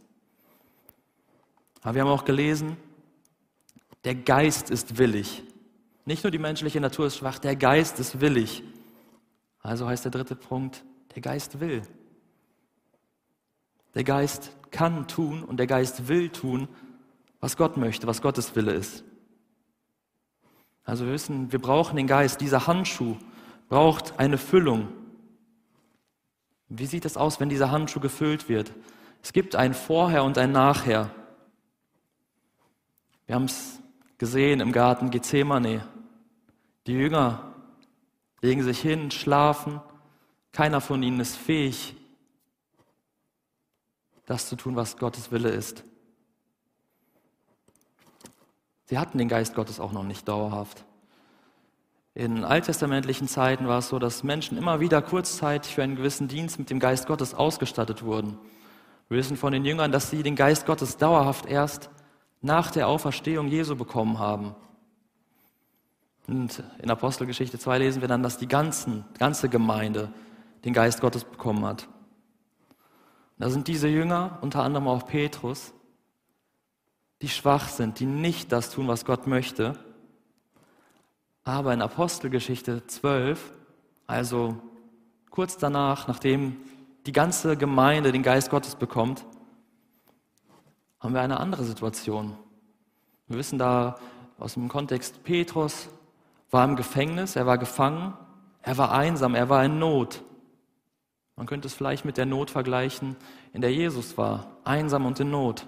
Aber 1.82 1.96
wir 1.96 2.02
haben 2.02 2.08
auch 2.08 2.24
gelesen, 2.24 2.76
der 4.06 4.14
Geist 4.14 4.70
ist 4.70 4.98
willig. 4.98 5.42
Nicht 6.04 6.22
nur 6.22 6.30
die 6.30 6.38
menschliche 6.38 6.80
Natur 6.80 7.08
ist 7.08 7.16
schwach, 7.16 7.40
der 7.40 7.56
Geist 7.56 7.98
ist 7.98 8.20
willig. 8.20 8.62
Also 9.60 9.88
heißt 9.88 10.04
der 10.04 10.12
dritte 10.12 10.36
Punkt, 10.36 10.84
der 11.16 11.22
Geist 11.22 11.58
will. 11.58 11.82
Der 13.96 14.04
Geist 14.04 14.56
kann 14.70 15.08
tun 15.08 15.42
und 15.42 15.56
der 15.56 15.66
Geist 15.66 16.06
will 16.06 16.28
tun, 16.28 16.68
was 17.40 17.56
Gott 17.56 17.76
möchte, 17.76 18.06
was 18.06 18.22
Gottes 18.22 18.54
Wille 18.54 18.74
ist. 18.74 19.02
Also 20.84 21.04
wir 21.04 21.12
wissen, 21.12 21.50
wir 21.50 21.60
brauchen 21.60 21.96
den 21.96 22.06
Geist. 22.06 22.40
Dieser 22.40 22.68
Handschuh 22.68 23.16
braucht 23.68 24.20
eine 24.20 24.38
Füllung. 24.38 24.86
Wie 26.68 26.86
sieht 26.86 27.06
es 27.06 27.16
aus, 27.16 27.40
wenn 27.40 27.48
dieser 27.48 27.72
Handschuh 27.72 27.98
gefüllt 27.98 28.48
wird? 28.48 28.72
Es 29.20 29.32
gibt 29.32 29.56
ein 29.56 29.74
Vorher 29.74 30.22
und 30.22 30.38
ein 30.38 30.52
Nachher. 30.52 31.10
Wir 33.26 33.34
haben 33.34 33.46
es 33.46 33.80
gesehen 34.18 34.60
im 34.60 34.72
Garten 34.72 35.10
Gethsemane. 35.10 35.86
Die 36.86 36.92
Jünger 36.92 37.54
legen 38.40 38.62
sich 38.62 38.80
hin, 38.80 39.10
schlafen. 39.10 39.80
Keiner 40.52 40.80
von 40.80 41.02
ihnen 41.02 41.20
ist 41.20 41.36
fähig, 41.36 41.94
das 44.24 44.48
zu 44.48 44.56
tun, 44.56 44.76
was 44.76 44.96
Gottes 44.96 45.30
Wille 45.30 45.50
ist. 45.50 45.84
Sie 48.86 48.98
hatten 48.98 49.18
den 49.18 49.28
Geist 49.28 49.54
Gottes 49.54 49.80
auch 49.80 49.92
noch 49.92 50.04
nicht 50.04 50.28
dauerhaft. 50.28 50.84
In 52.14 52.44
alttestamentlichen 52.44 53.28
Zeiten 53.28 53.68
war 53.68 53.80
es 53.80 53.88
so, 53.88 53.98
dass 53.98 54.22
Menschen 54.22 54.56
immer 54.56 54.80
wieder 54.80 55.02
kurzzeitig 55.02 55.74
für 55.74 55.82
einen 55.82 55.96
gewissen 55.96 56.28
Dienst 56.28 56.58
mit 56.58 56.70
dem 56.70 56.78
Geist 56.78 57.06
Gottes 57.06 57.34
ausgestattet 57.34 58.02
wurden. 58.02 58.38
Wir 59.08 59.18
wissen 59.18 59.36
von 59.36 59.52
den 59.52 59.64
Jüngern, 59.64 59.92
dass 59.92 60.10
sie 60.10 60.22
den 60.22 60.34
Geist 60.34 60.66
Gottes 60.66 60.96
dauerhaft 60.96 61.46
erst 61.46 61.90
nach 62.46 62.70
der 62.70 62.88
Auferstehung 62.88 63.48
Jesu 63.48 63.76
bekommen 63.76 64.18
haben. 64.18 64.54
Und 66.28 66.62
in 66.80 66.90
Apostelgeschichte 66.90 67.58
2 67.58 67.78
lesen 67.78 68.00
wir 68.00 68.08
dann, 68.08 68.22
dass 68.22 68.38
die 68.38 68.48
ganzen, 68.48 69.04
ganze 69.18 69.48
Gemeinde 69.48 70.12
den 70.64 70.72
Geist 70.72 71.00
Gottes 71.00 71.24
bekommen 71.24 71.64
hat. 71.66 71.88
Da 73.38 73.50
sind 73.50 73.68
diese 73.68 73.88
Jünger, 73.88 74.38
unter 74.40 74.62
anderem 74.62 74.88
auch 74.88 75.06
Petrus, 75.06 75.74
die 77.20 77.28
schwach 77.28 77.68
sind, 77.68 78.00
die 78.00 78.06
nicht 78.06 78.52
das 78.52 78.70
tun, 78.70 78.88
was 78.88 79.04
Gott 79.04 79.26
möchte. 79.26 79.78
Aber 81.44 81.74
in 81.74 81.82
Apostelgeschichte 81.82 82.86
12, 82.86 83.52
also 84.06 84.56
kurz 85.30 85.58
danach, 85.58 86.08
nachdem 86.08 86.56
die 87.06 87.12
ganze 87.12 87.56
Gemeinde 87.56 88.12
den 88.12 88.22
Geist 88.22 88.50
Gottes 88.50 88.76
bekommt, 88.76 89.24
haben 91.00 91.14
wir 91.14 91.20
eine 91.20 91.40
andere 91.40 91.64
Situation. 91.64 92.36
Wir 93.28 93.38
wissen 93.38 93.58
da 93.58 93.96
aus 94.38 94.54
dem 94.54 94.68
Kontext, 94.68 95.24
Petrus 95.24 95.88
war 96.50 96.64
im 96.64 96.76
Gefängnis, 96.76 97.36
er 97.36 97.46
war 97.46 97.58
gefangen, 97.58 98.14
er 98.62 98.78
war 98.78 98.92
einsam, 98.92 99.34
er 99.34 99.48
war 99.48 99.64
in 99.64 99.78
Not. 99.78 100.22
Man 101.36 101.46
könnte 101.46 101.68
es 101.68 101.74
vielleicht 101.74 102.04
mit 102.04 102.16
der 102.16 102.26
Not 102.26 102.50
vergleichen, 102.50 103.16
in 103.52 103.60
der 103.60 103.72
Jesus 103.72 104.16
war, 104.16 104.56
einsam 104.64 105.06
und 105.06 105.20
in 105.20 105.30
Not. 105.30 105.66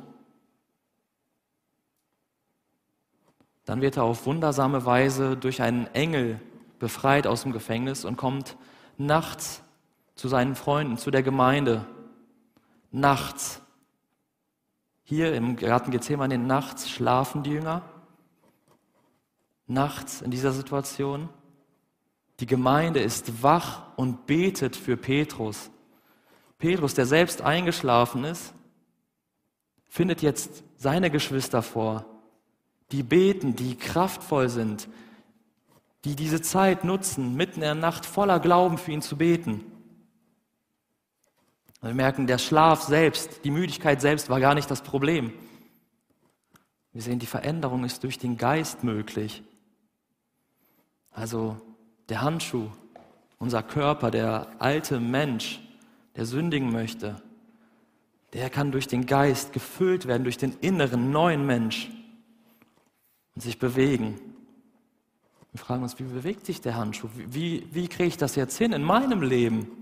Dann 3.64 3.82
wird 3.82 3.98
er 3.98 4.04
auf 4.04 4.24
wundersame 4.24 4.86
Weise 4.86 5.36
durch 5.36 5.60
einen 5.60 5.86
Engel 5.88 6.40
befreit 6.78 7.26
aus 7.26 7.42
dem 7.42 7.52
Gefängnis 7.52 8.04
und 8.06 8.16
kommt 8.16 8.56
nachts 8.96 9.62
zu 10.14 10.28
seinen 10.28 10.54
Freunden, 10.54 10.96
zu 10.96 11.10
der 11.10 11.22
Gemeinde. 11.22 11.84
Nachts. 12.90 13.60
Hier 15.08 15.32
im 15.32 15.56
Garten 15.56 15.90
Gethsemane 15.90 16.36
nachts 16.36 16.90
schlafen 16.90 17.42
die 17.42 17.52
Jünger 17.52 17.80
nachts 19.66 20.20
in 20.20 20.30
dieser 20.30 20.52
Situation. 20.52 21.30
Die 22.40 22.46
Gemeinde 22.46 23.00
ist 23.00 23.42
wach 23.42 23.84
und 23.96 24.26
betet 24.26 24.76
für 24.76 24.98
Petrus. 24.98 25.70
Petrus, 26.58 26.92
der 26.92 27.06
selbst 27.06 27.40
eingeschlafen 27.40 28.24
ist, 28.24 28.52
findet 29.86 30.20
jetzt 30.20 30.62
seine 30.76 31.10
Geschwister 31.10 31.62
vor, 31.62 32.04
die 32.92 33.02
beten, 33.02 33.56
die 33.56 33.76
kraftvoll 33.76 34.50
sind, 34.50 34.90
die 36.04 36.16
diese 36.16 36.42
Zeit 36.42 36.84
nutzen, 36.84 37.34
mitten 37.34 37.60
in 37.60 37.62
der 37.62 37.74
Nacht 37.74 38.04
voller 38.04 38.40
Glauben 38.40 38.76
für 38.76 38.92
ihn 38.92 39.00
zu 39.00 39.16
beten. 39.16 39.64
Wir 41.80 41.94
merken, 41.94 42.26
der 42.26 42.38
Schlaf 42.38 42.82
selbst, 42.82 43.44
die 43.44 43.50
Müdigkeit 43.50 44.00
selbst 44.00 44.28
war 44.28 44.40
gar 44.40 44.54
nicht 44.54 44.70
das 44.70 44.82
Problem. 44.82 45.32
Wir 46.92 47.02
sehen, 47.02 47.20
die 47.20 47.26
Veränderung 47.26 47.84
ist 47.84 48.02
durch 48.02 48.18
den 48.18 48.36
Geist 48.36 48.82
möglich. 48.82 49.44
Also 51.12 51.60
der 52.08 52.22
Handschuh, 52.22 52.68
unser 53.38 53.62
Körper, 53.62 54.10
der 54.10 54.48
alte 54.58 54.98
Mensch, 54.98 55.60
der 56.16 56.26
sündigen 56.26 56.72
möchte, 56.72 57.22
der 58.32 58.50
kann 58.50 58.72
durch 58.72 58.88
den 58.88 59.06
Geist 59.06 59.52
gefüllt 59.52 60.06
werden, 60.06 60.24
durch 60.24 60.36
den 60.36 60.54
inneren 60.60 61.12
neuen 61.12 61.46
Mensch 61.46 61.90
und 63.36 63.42
sich 63.42 63.60
bewegen. 63.60 64.20
Wir 65.52 65.60
fragen 65.60 65.84
uns, 65.84 65.98
wie 66.00 66.04
bewegt 66.04 66.44
sich 66.44 66.60
der 66.60 66.74
Handschuh? 66.74 67.08
Wie, 67.14 67.66
wie 67.70 67.86
kriege 67.86 68.08
ich 68.08 68.16
das 68.16 68.34
jetzt 68.34 68.58
hin 68.58 68.72
in 68.72 68.82
meinem 68.82 69.22
Leben? 69.22 69.77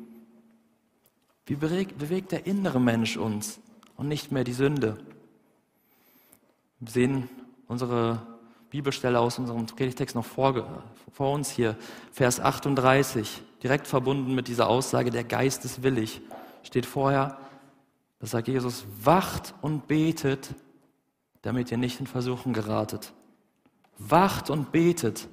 Wie 1.46 1.54
bewegt 1.54 2.32
der 2.32 2.46
innere 2.46 2.80
Mensch 2.80 3.16
uns 3.16 3.60
und 3.96 4.08
nicht 4.08 4.32
mehr 4.32 4.42
die 4.42 4.52
Sünde? 4.52 4.98
Wir 6.80 6.90
sehen 6.90 7.28
unsere 7.68 8.20
Bibelstelle 8.70 9.20
aus 9.20 9.38
unserem 9.38 9.64
Predigtext 9.66 10.16
noch 10.16 10.24
vor, 10.24 10.82
vor 11.12 11.32
uns 11.32 11.50
hier, 11.50 11.76
Vers 12.12 12.40
38. 12.40 13.42
direkt 13.62 13.86
verbunden 13.86 14.34
mit 14.34 14.48
dieser 14.48 14.68
Aussage, 14.68 15.10
der 15.10 15.22
Geist 15.22 15.64
ist 15.64 15.84
willig, 15.84 16.20
steht 16.64 16.84
vorher, 16.84 17.38
da 18.18 18.26
sagt 18.26 18.48
Jesus, 18.48 18.84
wacht 19.02 19.54
und 19.62 19.86
betet, 19.86 20.54
damit 21.42 21.70
ihr 21.70 21.78
nicht 21.78 22.00
in 22.00 22.08
Versuchung 22.08 22.52
geratet. 22.52 23.12
Wacht 23.98 24.50
und 24.50 24.72
betet. 24.72 25.28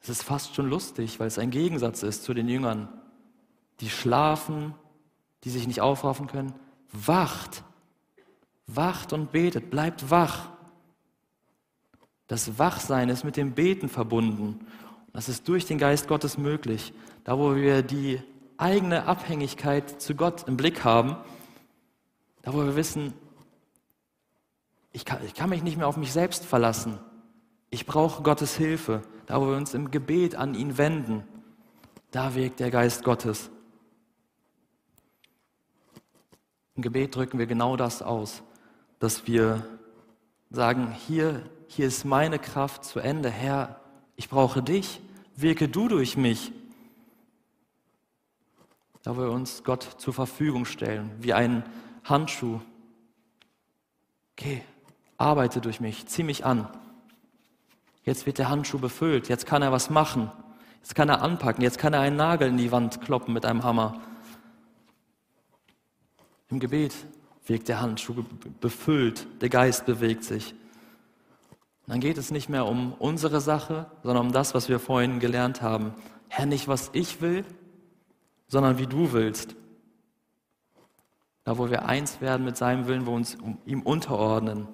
Es 0.00 0.10
ist 0.10 0.22
fast 0.22 0.54
schon 0.54 0.68
lustig, 0.68 1.18
weil 1.18 1.28
es 1.28 1.38
ein 1.38 1.50
Gegensatz 1.50 2.02
ist 2.02 2.24
zu 2.24 2.34
den 2.34 2.48
Jüngern, 2.48 2.88
die 3.80 3.90
schlafen, 3.90 4.74
die 5.44 5.50
sich 5.50 5.66
nicht 5.66 5.80
aufraffen 5.80 6.26
können. 6.26 6.54
Wacht, 6.92 7.64
wacht 8.66 9.12
und 9.12 9.32
betet, 9.32 9.70
bleibt 9.70 10.10
wach. 10.10 10.48
Das 12.26 12.58
Wachsein 12.58 13.08
ist 13.08 13.24
mit 13.24 13.36
dem 13.36 13.52
Beten 13.52 13.88
verbunden. 13.88 14.66
Das 15.12 15.28
ist 15.28 15.48
durch 15.48 15.66
den 15.66 15.78
Geist 15.78 16.08
Gottes 16.08 16.38
möglich. 16.38 16.92
Da, 17.24 17.38
wo 17.38 17.54
wir 17.54 17.82
die 17.82 18.22
eigene 18.56 19.06
Abhängigkeit 19.06 20.00
zu 20.00 20.14
Gott 20.14 20.48
im 20.48 20.56
Blick 20.56 20.84
haben, 20.84 21.16
da, 22.42 22.52
wo 22.52 22.58
wir 22.58 22.76
wissen, 22.76 23.12
ich 24.92 25.04
kann, 25.04 25.24
ich 25.24 25.34
kann 25.34 25.50
mich 25.50 25.62
nicht 25.62 25.76
mehr 25.76 25.88
auf 25.88 25.96
mich 25.96 26.12
selbst 26.12 26.44
verlassen. 26.44 26.98
Ich 27.70 27.86
brauche 27.86 28.22
Gottes 28.22 28.56
Hilfe. 28.56 29.02
Da, 29.26 29.40
wo 29.40 29.48
wir 29.48 29.56
uns 29.56 29.74
im 29.74 29.90
Gebet 29.90 30.34
an 30.34 30.54
ihn 30.54 30.76
wenden, 30.76 31.24
da 32.10 32.34
wirkt 32.34 32.60
der 32.60 32.70
Geist 32.70 33.04
Gottes. 33.04 33.50
Im 36.74 36.82
Gebet 36.82 37.14
drücken 37.14 37.38
wir 37.38 37.46
genau 37.46 37.76
das 37.76 38.02
aus, 38.02 38.42
dass 38.98 39.26
wir 39.26 39.66
sagen, 40.50 40.92
hier, 40.92 41.42
hier 41.66 41.86
ist 41.86 42.04
meine 42.04 42.38
Kraft 42.38 42.84
zu 42.84 43.00
Ende. 43.00 43.30
Herr, 43.30 43.80
ich 44.16 44.28
brauche 44.28 44.62
dich. 44.62 45.00
Wirke 45.36 45.68
du 45.68 45.88
durch 45.88 46.16
mich. 46.16 46.52
Da 49.02 49.16
wir 49.16 49.30
uns 49.30 49.64
Gott 49.64 49.82
zur 49.98 50.14
Verfügung 50.14 50.64
stellen, 50.64 51.10
wie 51.18 51.32
ein 51.32 51.64
Handschuh. 52.04 52.60
Geh, 54.36 54.60
arbeite 55.18 55.60
durch 55.60 55.80
mich, 55.80 56.06
zieh 56.06 56.22
mich 56.22 56.44
an. 56.44 56.68
Jetzt 58.04 58.26
wird 58.26 58.38
der 58.38 58.48
Handschuh 58.48 58.78
befüllt, 58.78 59.28
jetzt 59.28 59.46
kann 59.46 59.62
er 59.62 59.72
was 59.72 59.90
machen, 59.90 60.30
jetzt 60.78 60.94
kann 60.94 61.08
er 61.08 61.22
anpacken, 61.22 61.62
jetzt 61.62 61.78
kann 61.78 61.94
er 61.94 62.00
einen 62.00 62.16
Nagel 62.16 62.48
in 62.48 62.56
die 62.56 62.72
Wand 62.72 63.00
kloppen 63.00 63.32
mit 63.32 63.44
einem 63.44 63.62
Hammer. 63.62 64.00
Im 66.52 66.60
Gebet 66.60 66.94
wirkt 67.46 67.68
der 67.68 67.80
Handschuh 67.80 68.26
befüllt, 68.60 69.26
der 69.40 69.48
Geist 69.48 69.86
bewegt 69.86 70.22
sich. 70.22 70.54
Dann 71.86 71.98
geht 71.98 72.18
es 72.18 72.30
nicht 72.30 72.50
mehr 72.50 72.66
um 72.66 72.92
unsere 72.92 73.40
Sache, 73.40 73.90
sondern 74.02 74.26
um 74.26 74.32
das, 74.32 74.52
was 74.52 74.68
wir 74.68 74.78
vorhin 74.78 75.18
gelernt 75.18 75.62
haben. 75.62 75.94
Herr, 76.28 76.44
nicht 76.44 76.68
was 76.68 76.90
ich 76.92 77.22
will, 77.22 77.46
sondern 78.48 78.76
wie 78.76 78.86
du 78.86 79.14
willst. 79.14 79.56
Da, 81.44 81.56
wo 81.56 81.70
wir 81.70 81.86
eins 81.86 82.20
werden 82.20 82.44
mit 82.44 82.58
seinem 82.58 82.86
Willen, 82.86 83.06
wo 83.06 83.12
wir 83.12 83.16
uns 83.16 83.38
ihm 83.64 83.80
unterordnen. 83.80 84.68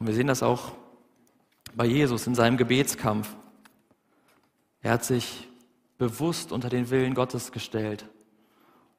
Und 0.00 0.08
wir 0.08 0.14
sehen 0.14 0.26
das 0.26 0.42
auch 0.42 0.72
bei 1.76 1.86
Jesus 1.86 2.26
in 2.26 2.34
seinem 2.34 2.56
Gebetskampf. 2.56 3.36
Er 4.80 4.94
hat 4.94 5.04
sich 5.04 5.48
bewusst 5.96 6.50
unter 6.50 6.70
den 6.70 6.90
Willen 6.90 7.14
Gottes 7.14 7.52
gestellt. 7.52 8.04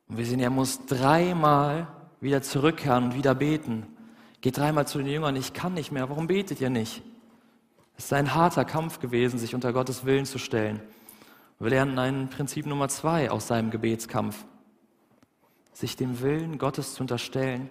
Und 0.08 0.17
wir 0.17 0.26
sehen, 0.26 0.39
er 0.39 0.50
muss 0.50 0.86
dreimal 0.86 1.88
wieder 2.22 2.41
zurückkehren 2.41 3.06
und 3.06 3.15
wieder 3.15 3.36
beten. 3.36 3.86
Geht 4.41 4.58
dreimal 4.58 4.88
zu 4.88 5.00
den 5.00 5.08
Jüngern, 5.08 5.36
ich 5.36 5.54
kann 5.54 5.74
nicht 5.74 5.91
mehr, 5.91 6.10
warum 6.10 6.28
betet 6.28 6.62
ihr 6.62 6.70
nicht? 6.70 7.02
Es 7.98 8.06
ist 8.06 8.13
ein 8.13 8.36
harter 8.36 8.63
Kampf 8.63 9.00
gewesen, 9.00 9.39
sich 9.39 9.56
unter 9.56 9.74
Gottes 9.74 10.06
Willen 10.06 10.26
zu 10.26 10.38
stellen. 10.38 10.82
Wir 11.60 11.72
lernen 11.72 11.98
ein 11.98 12.30
Prinzip 12.30 12.65
Nummer 12.67 12.88
zwei 12.89 13.32
aus 13.32 13.48
seinem 13.48 13.72
Gebetskampf. 13.72 14.46
Sich 15.74 15.96
dem 15.96 16.22
Willen 16.22 16.60
Gottes 16.60 16.93
zu 16.93 17.02
unterstellen, 17.02 17.70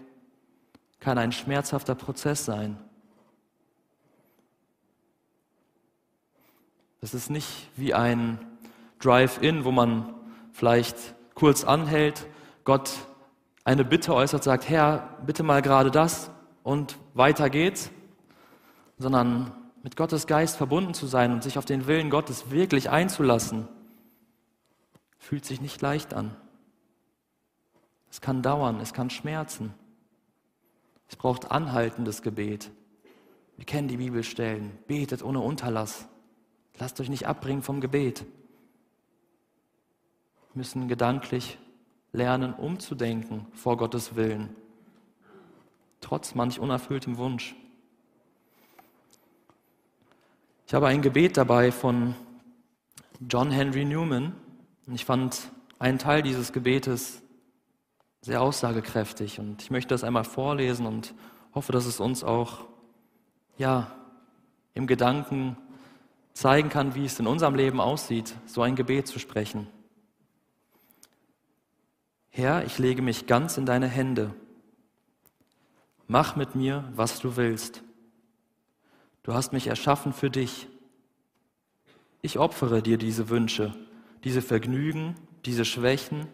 kann 0.98 1.18
ein 1.18 1.32
schmerzhafter 1.32 1.94
Prozess 1.94 2.44
sein. 2.44 2.76
Das 7.00 7.14
ist 7.14 7.30
nicht 7.30 7.68
wie 7.76 7.94
ein 7.94 8.38
Drive-In, 8.98 9.64
wo 9.64 9.70
man 9.70 10.14
vielleicht 10.52 11.15
kurz 11.36 11.62
anhält, 11.62 12.26
Gott 12.64 12.90
eine 13.62 13.84
Bitte 13.84 14.14
äußert, 14.14 14.42
sagt, 14.42 14.68
Herr, 14.68 15.16
bitte 15.24 15.44
mal 15.44 15.62
gerade 15.62 15.92
das 15.92 16.30
und 16.64 16.98
weiter 17.14 17.50
geht's, 17.50 17.90
sondern 18.98 19.52
mit 19.82 19.96
Gottes 19.96 20.26
Geist 20.26 20.56
verbunden 20.56 20.94
zu 20.94 21.06
sein 21.06 21.32
und 21.32 21.44
sich 21.44 21.58
auf 21.58 21.64
den 21.64 21.86
Willen 21.86 22.10
Gottes 22.10 22.50
wirklich 22.50 22.90
einzulassen, 22.90 23.68
fühlt 25.18 25.44
sich 25.44 25.60
nicht 25.60 25.80
leicht 25.80 26.14
an. 26.14 26.34
Es 28.10 28.20
kann 28.20 28.42
dauern, 28.42 28.80
es 28.80 28.92
kann 28.92 29.10
schmerzen. 29.10 29.74
Es 31.08 31.16
braucht 31.16 31.50
anhaltendes 31.50 32.22
Gebet. 32.22 32.70
Wir 33.56 33.66
kennen 33.66 33.88
die 33.88 33.98
Bibelstellen. 33.98 34.72
Betet 34.86 35.22
ohne 35.22 35.40
Unterlass. 35.40 36.08
Lasst 36.78 37.00
euch 37.00 37.08
nicht 37.08 37.26
abbringen 37.26 37.62
vom 37.62 37.80
Gebet. 37.80 38.24
Müssen 40.56 40.88
gedanklich 40.88 41.58
lernen, 42.12 42.54
umzudenken 42.54 43.46
vor 43.52 43.76
Gottes 43.76 44.16
Willen, 44.16 44.56
trotz 46.00 46.34
manch 46.34 46.58
unerfülltem 46.58 47.18
Wunsch. 47.18 47.54
Ich 50.66 50.72
habe 50.72 50.86
ein 50.86 51.02
Gebet 51.02 51.36
dabei 51.36 51.70
von 51.70 52.14
John 53.28 53.50
Henry 53.50 53.84
Newman 53.84 54.34
und 54.86 54.94
ich 54.94 55.04
fand 55.04 55.50
einen 55.78 55.98
Teil 55.98 56.22
dieses 56.22 56.54
Gebetes 56.54 57.20
sehr 58.22 58.40
aussagekräftig 58.40 59.38
und 59.38 59.60
ich 59.62 59.70
möchte 59.70 59.90
das 59.94 60.04
einmal 60.04 60.24
vorlesen 60.24 60.86
und 60.86 61.14
hoffe, 61.54 61.72
dass 61.72 61.84
es 61.84 62.00
uns 62.00 62.24
auch 62.24 62.64
ja 63.58 63.90
im 64.72 64.86
Gedanken 64.86 65.58
zeigen 66.32 66.70
kann, 66.70 66.94
wie 66.94 67.04
es 67.04 67.20
in 67.20 67.26
unserem 67.26 67.56
Leben 67.56 67.78
aussieht, 67.78 68.34
so 68.46 68.62
ein 68.62 68.74
Gebet 68.74 69.06
zu 69.06 69.18
sprechen. 69.18 69.66
Herr, 72.36 72.66
ich 72.66 72.78
lege 72.78 73.00
mich 73.00 73.26
ganz 73.26 73.56
in 73.56 73.64
deine 73.64 73.88
Hände. 73.88 74.34
Mach 76.06 76.36
mit 76.36 76.54
mir, 76.54 76.84
was 76.94 77.18
du 77.18 77.36
willst. 77.36 77.82
Du 79.22 79.32
hast 79.32 79.54
mich 79.54 79.68
erschaffen 79.68 80.12
für 80.12 80.28
dich. 80.28 80.68
Ich 82.20 82.38
opfere 82.38 82.82
dir 82.82 82.98
diese 82.98 83.30
Wünsche, 83.30 83.72
diese 84.22 84.42
Vergnügen, 84.42 85.14
diese 85.46 85.64
Schwächen, 85.64 86.26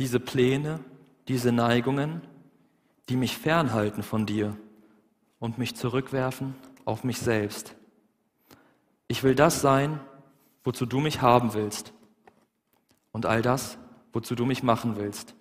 diese 0.00 0.18
Pläne, 0.18 0.80
diese 1.28 1.52
Neigungen, 1.52 2.20
die 3.08 3.16
mich 3.16 3.38
fernhalten 3.38 4.02
von 4.02 4.26
dir 4.26 4.56
und 5.38 5.56
mich 5.56 5.76
zurückwerfen 5.76 6.56
auf 6.84 7.04
mich 7.04 7.20
selbst. 7.20 7.76
Ich 9.06 9.22
will 9.22 9.36
das 9.36 9.60
sein, 9.60 10.00
wozu 10.64 10.84
du 10.84 10.98
mich 10.98 11.22
haben 11.22 11.54
willst 11.54 11.92
und 13.12 13.24
all 13.24 13.40
das, 13.40 13.78
wozu 14.12 14.34
du 14.34 14.44
mich 14.44 14.62
machen 14.62 14.96
willst. 14.96 15.34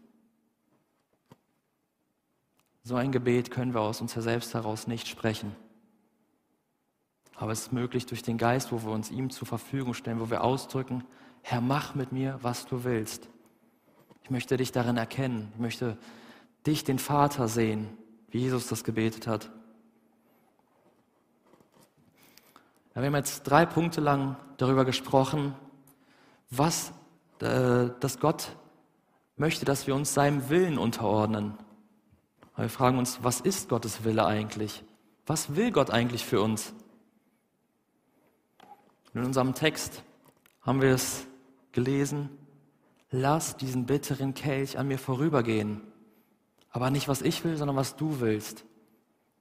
So 2.84 2.96
ein 2.96 3.12
Gebet 3.12 3.52
können 3.52 3.74
wir 3.74 3.82
aus 3.82 4.00
uns 4.00 4.14
selbst 4.14 4.54
heraus 4.54 4.88
nicht 4.88 5.08
sprechen. 5.08 5.56
Aber 7.36 7.52
es 7.52 7.64
ist 7.64 7.74
möglich 7.74 8.06
durch 8.06 8.24
den 8.24 8.38
Geist, 8.38 8.72
wo 8.72 8.82
wir 8.84 8.92
uns 8.92 9.12
ihm 9.12 9.30
zur 9.30 9.48
Verfügung 9.48 9.94
stellen, 9.94 10.20
wo 10.20 10.30
wir 10.30 10.44
ausdrücken, 10.44 11.04
Herr, 11.42 11.62
mach 11.62 11.96
mit 11.96 12.12
mir, 12.12 12.40
was 12.42 12.66
du 12.66 12.84
willst. 12.84 13.30
Ich 14.24 14.30
möchte 14.30 14.58
dich 14.58 14.72
darin 14.72 14.98
erkennen. 14.98 15.52
Ich 15.54 15.60
möchte 15.60 15.98
dich, 16.66 16.84
den 16.84 17.00
Vater, 17.00 17.48
sehen, 17.48 17.88
wie 18.30 18.40
Jesus 18.40 18.68
das 18.68 18.84
gebetet 18.84 19.28
hat. 19.28 19.52
Wir 22.94 23.06
haben 23.06 23.16
jetzt 23.16 23.44
drei 23.44 23.66
Punkte 23.66 24.02
lang 24.02 24.38
darüber 24.58 24.84
gesprochen, 24.84 25.54
was, 26.50 26.92
dass 27.40 28.20
Gott 28.20 28.56
möchte, 29.36 29.66
dass 29.66 29.88
wir 29.88 29.96
uns 29.96 30.14
seinem 30.14 30.50
Willen 30.50 30.78
unterordnen. 30.78 31.54
wir 32.56 32.70
fragen 32.70 32.98
uns, 32.98 33.20
was 33.24 33.42
ist 33.42 33.70
Gottes 33.70 34.04
Wille 34.04 34.26
eigentlich? 34.26 34.84
Was 35.26 35.56
will 35.56 35.72
Gott 35.72 35.92
eigentlich 35.92 36.26
für 36.26 36.42
uns? 36.42 36.74
In 39.14 39.24
unserem 39.24 39.54
Text 39.54 40.04
haben 40.62 40.82
wir 40.82 40.92
es 40.92 41.28
gelesen, 41.72 42.30
lass 43.12 43.58
diesen 43.58 43.86
bitteren 43.86 44.34
Kelch 44.34 44.78
an 44.78 44.88
mir 44.88 45.00
vorübergehen. 45.00 45.82
Aber 46.72 46.90
nicht, 46.92 47.08
was 47.08 47.22
ich 47.22 47.44
will, 47.44 47.58
sondern 47.58 47.76
was 47.76 47.96
du 47.96 48.20
willst. 48.20 48.66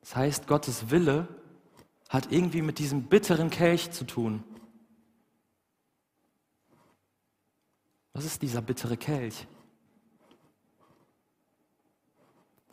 Das 0.00 0.16
heißt, 0.16 0.46
Gottes 0.46 0.90
Wille 0.90 1.28
hat 2.08 2.30
irgendwie 2.30 2.62
mit 2.62 2.78
diesem 2.78 3.04
bitteren 3.04 3.50
Kelch 3.50 3.90
zu 3.90 4.04
tun. 4.04 4.44
Was 8.16 8.24
ist 8.24 8.40
dieser 8.40 8.62
bittere 8.62 8.96
Kelch? 8.96 9.46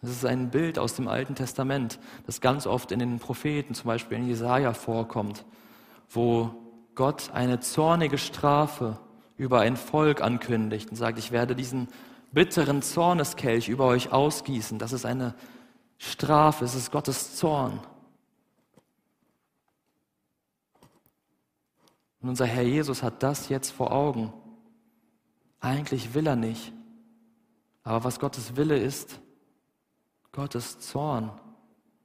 Das 0.02 0.10
ist 0.10 0.24
ein 0.26 0.52
Bild 0.52 0.80
aus 0.80 0.96
dem 0.96 1.10
Alten 1.10 1.36
Testament, 1.36 2.00
das 2.26 2.40
ganz 2.40 2.66
oft 2.66 2.94
in 2.94 3.00
den 3.00 3.20
Propheten, 3.20 3.74
zum 3.74 3.88
Beispiel 3.88 4.20
in 4.20 4.28
Jesaja, 4.30 4.74
vorkommt, 4.74 5.44
wo 6.10 6.56
Gott 6.96 7.32
eine 7.34 7.60
zornige 7.60 8.18
Strafe 8.18 8.98
über 9.36 9.60
ein 9.60 9.76
Volk 9.76 10.22
ankündigt 10.22 10.90
und 10.90 10.96
sagt, 10.96 11.20
ich 11.20 11.34
werde 11.34 11.58
diesen 11.58 11.90
bitteren 12.32 12.82
Zorneskelch 12.82 13.68
über 13.68 13.88
euch 13.88 14.14
ausgießen. 14.14 14.80
Das 14.80 14.94
ist 14.94 15.06
eine 15.06 15.36
Strafe, 15.98 16.64
es 16.64 16.74
ist 16.74 16.90
Gottes 16.90 17.36
Zorn. 17.36 17.82
Und 22.22 22.30
unser 22.30 22.46
Herr 22.46 22.64
Jesus 22.64 23.04
hat 23.04 23.22
das 23.22 23.50
jetzt 23.50 23.72
vor 23.72 23.92
Augen. 23.92 24.32
Eigentlich 25.64 26.14
will 26.14 26.28
er 26.28 26.36
nicht. 26.36 26.74
Aber 27.84 28.04
was 28.04 28.20
Gottes 28.20 28.58
Wille 28.58 28.78
ist, 28.78 29.22
Gottes 30.34 30.78
Zorn 30.80 31.32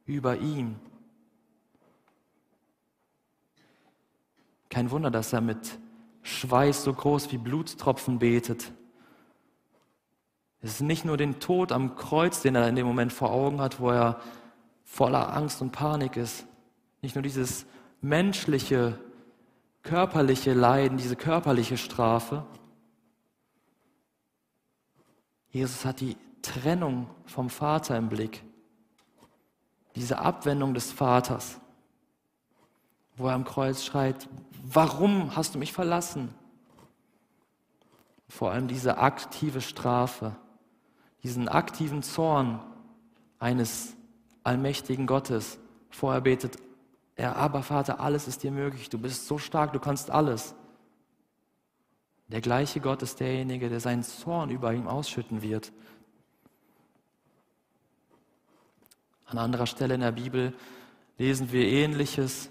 über 0.06 0.36
ihm. 0.36 0.76
Kein 4.68 4.92
Wunder, 4.92 5.10
dass 5.10 5.32
er 5.32 5.40
mit 5.40 5.76
Schweiß 6.22 6.84
so 6.84 6.92
groß 6.92 7.32
wie 7.32 7.38
Blutstropfen 7.38 8.20
betet. 8.20 8.70
Es 10.60 10.74
ist 10.74 10.80
nicht 10.82 11.04
nur 11.04 11.16
den 11.16 11.40
Tod 11.40 11.72
am 11.72 11.96
Kreuz, 11.96 12.42
den 12.42 12.54
er 12.54 12.68
in 12.68 12.76
dem 12.76 12.86
Moment 12.86 13.12
vor 13.12 13.32
Augen 13.32 13.60
hat, 13.60 13.80
wo 13.80 13.90
er 13.90 14.20
voller 14.84 15.34
Angst 15.34 15.62
und 15.62 15.72
Panik 15.72 16.16
ist. 16.16 16.46
Nicht 17.02 17.16
nur 17.16 17.22
dieses 17.22 17.66
menschliche, 18.02 19.00
körperliche 19.82 20.52
Leiden, 20.52 20.96
diese 20.96 21.16
körperliche 21.16 21.76
Strafe. 21.76 22.46
Jesus 25.50 25.84
hat 25.84 26.00
die 26.00 26.16
Trennung 26.42 27.08
vom 27.26 27.50
Vater 27.50 27.96
im 27.96 28.08
Blick. 28.08 28.44
Diese 29.96 30.18
Abwendung 30.18 30.74
des 30.74 30.92
Vaters, 30.92 31.58
wo 33.16 33.26
er 33.26 33.34
am 33.34 33.44
Kreuz 33.44 33.84
schreit, 33.84 34.28
warum 34.62 35.34
hast 35.34 35.54
du 35.54 35.58
mich 35.58 35.72
verlassen? 35.72 36.34
Vor 38.28 38.52
allem 38.52 38.68
diese 38.68 38.98
aktive 38.98 39.60
Strafe, 39.60 40.36
diesen 41.22 41.48
aktiven 41.48 42.02
Zorn 42.02 42.60
eines 43.38 43.96
allmächtigen 44.44 45.06
Gottes. 45.06 45.58
Vorher 45.90 46.20
betet 46.20 46.58
er, 47.16 47.36
aber 47.36 47.62
Vater, 47.62 48.00
alles 48.00 48.28
ist 48.28 48.42
dir 48.42 48.52
möglich, 48.52 48.90
du 48.90 48.98
bist 48.98 49.26
so 49.26 49.38
stark, 49.38 49.72
du 49.72 49.80
kannst 49.80 50.10
alles. 50.10 50.54
Der 52.28 52.42
gleiche 52.42 52.80
Gott 52.80 53.02
ist 53.02 53.20
derjenige, 53.20 53.70
der 53.70 53.80
seinen 53.80 54.02
Zorn 54.02 54.50
über 54.50 54.72
ihm 54.72 54.86
ausschütten 54.86 55.42
wird. 55.42 55.72
An 59.24 59.38
anderer 59.38 59.66
Stelle 59.66 59.94
in 59.94 60.00
der 60.00 60.12
Bibel 60.12 60.54
lesen 61.16 61.52
wir 61.52 61.66
Ähnliches, 61.66 62.50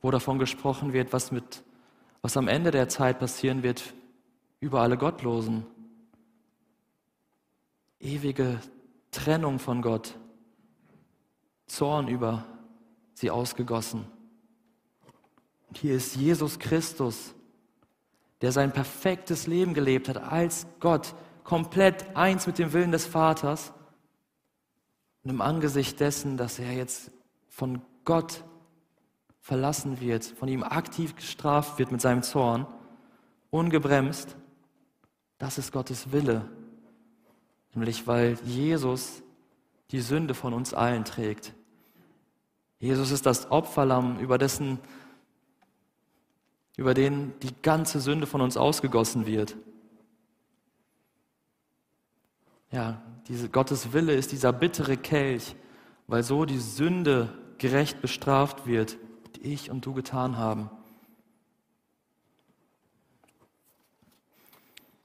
wo 0.00 0.10
davon 0.10 0.38
gesprochen 0.38 0.92
wird, 0.92 1.12
was, 1.12 1.32
mit, 1.32 1.64
was 2.22 2.36
am 2.36 2.48
Ende 2.48 2.70
der 2.70 2.88
Zeit 2.88 3.18
passieren 3.18 3.62
wird 3.62 3.94
über 4.60 4.80
alle 4.80 4.98
Gottlosen. 4.98 5.66
Ewige 7.98 8.60
Trennung 9.10 9.58
von 9.58 9.82
Gott, 9.82 10.18
Zorn 11.66 12.08
über 12.08 12.44
sie 13.14 13.30
ausgegossen. 13.30 14.06
Und 15.68 15.78
hier 15.78 15.94
ist 15.94 16.16
Jesus 16.16 16.58
Christus, 16.58 17.34
der 18.40 18.52
sein 18.52 18.72
perfektes 18.72 19.46
Leben 19.46 19.74
gelebt 19.74 20.08
hat 20.08 20.18
als 20.18 20.66
Gott, 20.80 21.14
komplett 21.44 22.16
eins 22.16 22.46
mit 22.46 22.58
dem 22.58 22.72
Willen 22.72 22.92
des 22.92 23.06
Vaters. 23.06 23.72
Und 25.24 25.30
im 25.30 25.40
Angesicht 25.40 25.98
dessen, 26.00 26.36
dass 26.36 26.58
er 26.58 26.72
jetzt 26.72 27.10
von 27.48 27.82
Gott 28.04 28.44
verlassen 29.40 30.00
wird, 30.00 30.24
von 30.24 30.48
ihm 30.48 30.62
aktiv 30.62 31.16
gestraft 31.16 31.78
wird 31.78 31.90
mit 31.90 32.00
seinem 32.00 32.22
Zorn, 32.22 32.66
ungebremst, 33.50 34.36
das 35.38 35.58
ist 35.58 35.72
Gottes 35.72 36.12
Wille. 36.12 36.44
Nämlich 37.74 38.06
weil 38.06 38.38
Jesus 38.44 39.22
die 39.90 40.00
Sünde 40.00 40.34
von 40.34 40.52
uns 40.52 40.74
allen 40.74 41.04
trägt. 41.04 41.54
Jesus 42.78 43.10
ist 43.10 43.26
das 43.26 43.50
Opferlamm, 43.50 44.18
über 44.18 44.38
dessen 44.38 44.78
über 46.78 46.94
den 46.94 47.32
die 47.40 47.52
ganze 47.60 48.00
Sünde 48.00 48.26
von 48.26 48.40
uns 48.40 48.56
ausgegossen 48.56 49.26
wird. 49.26 49.56
Ja, 52.70 53.02
diese 53.26 53.48
Gottes 53.48 53.92
Wille 53.92 54.14
ist 54.14 54.30
dieser 54.30 54.52
bittere 54.52 54.96
Kelch, 54.96 55.56
weil 56.06 56.22
so 56.22 56.44
die 56.44 56.58
Sünde 56.58 57.36
gerecht 57.58 58.00
bestraft 58.00 58.64
wird, 58.66 58.96
die 59.34 59.52
ich 59.52 59.70
und 59.70 59.84
du 59.84 59.92
getan 59.92 60.36
haben. 60.36 60.70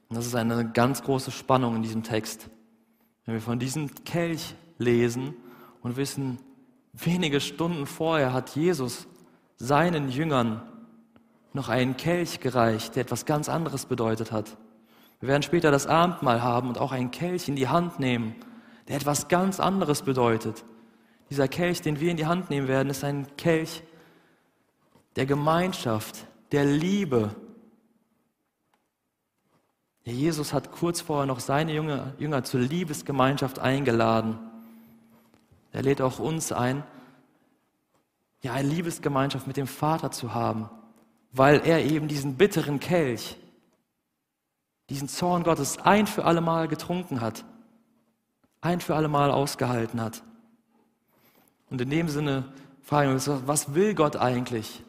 Und 0.09 0.17
das 0.17 0.27
ist 0.27 0.35
eine 0.35 0.69
ganz 0.71 1.01
große 1.01 1.31
Spannung 1.31 1.75
in 1.75 1.81
diesem 1.81 2.03
Text. 2.03 2.51
Wenn 3.25 3.33
wir 3.33 3.41
von 3.41 3.57
diesem 3.57 3.89
Kelch 4.03 4.53
lesen 4.77 5.33
und 5.81 5.97
wissen, 5.97 6.37
wenige 6.93 7.41
Stunden 7.41 7.87
vorher 7.87 8.31
hat 8.31 8.55
Jesus 8.55 9.07
seinen 9.57 10.09
Jüngern 10.09 10.61
noch 11.53 11.69
einen 11.69 11.95
Kelch 11.97 12.39
gereicht, 12.39 12.95
der 12.95 13.03
etwas 13.03 13.25
ganz 13.25 13.47
anderes 13.47 13.85
bedeutet 13.85 14.31
hat. 14.31 14.57
Wir 15.19 15.29
werden 15.29 15.43
später 15.43 15.71
das 15.71 15.87
Abendmahl 15.87 16.41
haben 16.41 16.67
und 16.67 16.79
auch 16.79 16.91
einen 16.91 17.11
Kelch 17.11 17.47
in 17.47 17.55
die 17.55 17.69
Hand 17.69 17.99
nehmen, 17.99 18.35
der 18.87 18.97
etwas 18.97 19.27
ganz 19.27 19.59
anderes 19.59 20.01
bedeutet. 20.01 20.65
Dieser 21.29 21.47
Kelch, 21.47 21.81
den 21.81 21.99
wir 21.99 22.11
in 22.11 22.17
die 22.17 22.25
Hand 22.25 22.49
nehmen 22.49 22.67
werden, 22.67 22.89
ist 22.89 23.03
ein 23.03 23.27
Kelch 23.37 23.83
der 25.15 25.25
Gemeinschaft, 25.25 26.27
der 26.51 26.65
Liebe. 26.65 27.35
Jesus 30.03 30.51
hat 30.51 30.71
kurz 30.71 30.99
vorher 30.99 31.27
noch 31.27 31.39
seine 31.39 31.73
Jünger, 31.73 32.13
Jünger 32.17 32.43
zur 32.43 32.59
Liebesgemeinschaft 32.59 33.59
eingeladen. 33.59 34.39
Er 35.71 35.83
lädt 35.83 36.01
auch 36.01 36.19
uns 36.19 36.51
ein, 36.51 36.83
ja, 38.41 38.53
eine 38.53 38.67
Liebesgemeinschaft 38.67 39.47
mit 39.47 39.55
dem 39.55 39.67
Vater 39.67 40.11
zu 40.11 40.33
haben 40.33 40.69
weil 41.33 41.61
er 41.65 41.83
eben 41.83 42.07
diesen 42.07 42.35
bitteren 42.35 42.79
Kelch, 42.79 43.35
diesen 44.89 45.09
Zorn 45.09 45.43
Gottes 45.43 45.79
ein 45.79 46.05
für 46.05 46.25
alle 46.25 46.41
Mal 46.41 46.67
getrunken 46.67 47.21
hat, 47.21 47.43
ein 48.61 48.79
für 48.79 48.95
alle 48.95 49.07
Mal 49.07 49.31
ausgehalten 49.31 49.99
hat. 49.99 50.23
Und 51.69 51.81
in 51.81 51.89
dem 51.89 52.07
Sinne 52.07 52.53
fragen 52.83 53.09
wir 53.09 53.15
uns, 53.15 53.27
was 53.47 53.73
will 53.73 53.95
Gott 53.95 54.15
eigentlich? 54.15 54.83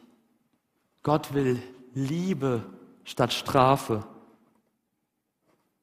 Gott 1.01 1.33
will 1.33 1.61
Liebe 1.95 2.63
statt 3.03 3.33
Strafe. 3.33 4.05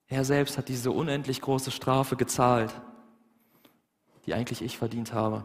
Er 0.06 0.24
selbst 0.24 0.58
hat 0.58 0.68
diese 0.68 0.92
unendlich 0.92 1.40
große 1.40 1.72
Strafe 1.72 2.16
gezahlt, 2.16 2.72
die 4.26 4.34
eigentlich 4.34 4.62
ich 4.62 4.78
verdient 4.78 5.12
habe. 5.12 5.44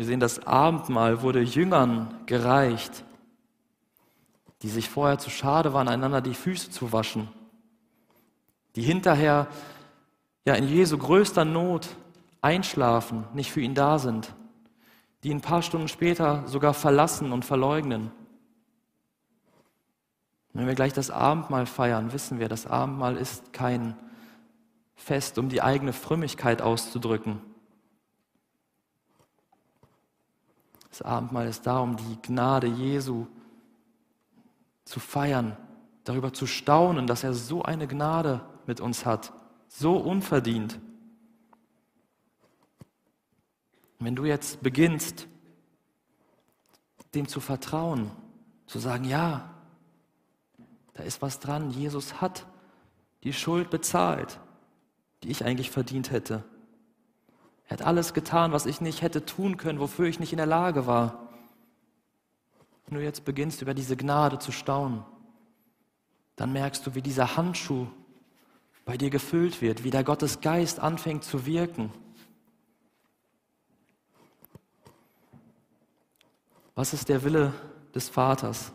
Wir 0.00 0.06
sehen, 0.06 0.18
das 0.18 0.46
Abendmahl 0.46 1.20
wurde 1.20 1.42
Jüngern 1.42 2.22
gereicht, 2.24 3.04
die 4.62 4.70
sich 4.70 4.88
vorher 4.88 5.18
zu 5.18 5.28
schade 5.28 5.74
waren, 5.74 5.88
einander 5.88 6.22
die 6.22 6.32
Füße 6.32 6.70
zu 6.70 6.90
waschen, 6.90 7.28
die 8.76 8.80
hinterher 8.80 9.46
ja 10.46 10.54
in 10.54 10.66
Jesu 10.66 10.96
größter 10.96 11.44
Not 11.44 11.86
einschlafen, 12.40 13.24
nicht 13.34 13.52
für 13.52 13.60
ihn 13.60 13.74
da 13.74 13.98
sind, 13.98 14.34
die 15.22 15.34
ein 15.34 15.42
paar 15.42 15.60
Stunden 15.60 15.88
später 15.88 16.48
sogar 16.48 16.72
verlassen 16.72 17.30
und 17.30 17.44
verleugnen. 17.44 18.10
Wenn 20.54 20.66
wir 20.66 20.76
gleich 20.76 20.94
das 20.94 21.10
Abendmahl 21.10 21.66
feiern, 21.66 22.14
wissen 22.14 22.38
wir, 22.38 22.48
das 22.48 22.66
Abendmahl 22.66 23.18
ist 23.18 23.52
kein 23.52 23.98
Fest, 24.94 25.36
um 25.36 25.50
die 25.50 25.60
eigene 25.60 25.92
Frömmigkeit 25.92 26.62
auszudrücken, 26.62 27.42
Das 30.90 31.02
Abendmahl 31.02 31.46
ist 31.46 31.66
da, 31.66 31.78
um 31.78 31.96
die 31.96 32.18
Gnade 32.22 32.66
Jesu 32.66 33.26
zu 34.84 35.00
feiern, 35.00 35.56
darüber 36.04 36.32
zu 36.32 36.46
staunen, 36.46 37.06
dass 37.06 37.24
er 37.24 37.32
so 37.32 37.62
eine 37.62 37.86
Gnade 37.86 38.40
mit 38.66 38.80
uns 38.80 39.06
hat, 39.06 39.32
so 39.68 39.96
unverdient. 39.96 40.78
Wenn 44.00 44.16
du 44.16 44.24
jetzt 44.24 44.62
beginnst, 44.62 45.28
dem 47.14 47.28
zu 47.28 47.40
vertrauen, 47.40 48.10
zu 48.66 48.78
sagen, 48.78 49.04
ja, 49.04 49.54
da 50.94 51.02
ist 51.02 51.22
was 51.22 51.38
dran, 51.38 51.70
Jesus 51.70 52.20
hat 52.20 52.46
die 53.22 53.32
Schuld 53.32 53.70
bezahlt, 53.70 54.40
die 55.22 55.30
ich 55.30 55.44
eigentlich 55.44 55.70
verdient 55.70 56.10
hätte. 56.10 56.44
Er 57.70 57.78
hat 57.78 57.86
alles 57.86 58.12
getan, 58.14 58.52
was 58.52 58.66
ich 58.66 58.80
nicht 58.80 59.00
hätte 59.00 59.24
tun 59.24 59.56
können, 59.56 59.78
wofür 59.78 60.06
ich 60.06 60.20
nicht 60.20 60.32
in 60.32 60.38
der 60.38 60.46
Lage 60.46 60.86
war. 60.86 61.28
Wenn 62.84 62.98
du 62.98 63.02
jetzt 63.02 63.24
beginnst, 63.24 63.62
über 63.62 63.74
diese 63.74 63.96
Gnade 63.96 64.38
zu 64.40 64.50
staunen, 64.50 65.04
dann 66.34 66.52
merkst 66.52 66.84
du, 66.86 66.94
wie 66.94 67.02
dieser 67.02 67.36
Handschuh 67.36 67.86
bei 68.84 68.96
dir 68.96 69.08
gefüllt 69.08 69.62
wird, 69.62 69.84
wie 69.84 69.90
der 69.90 70.04
Gottes 70.04 70.40
Geist 70.40 70.80
anfängt 70.80 71.22
zu 71.22 71.46
wirken. 71.46 71.92
Was 76.74 76.92
ist 76.92 77.08
der 77.08 77.22
Wille 77.22 77.54
des 77.94 78.08
Vaters. 78.08 78.72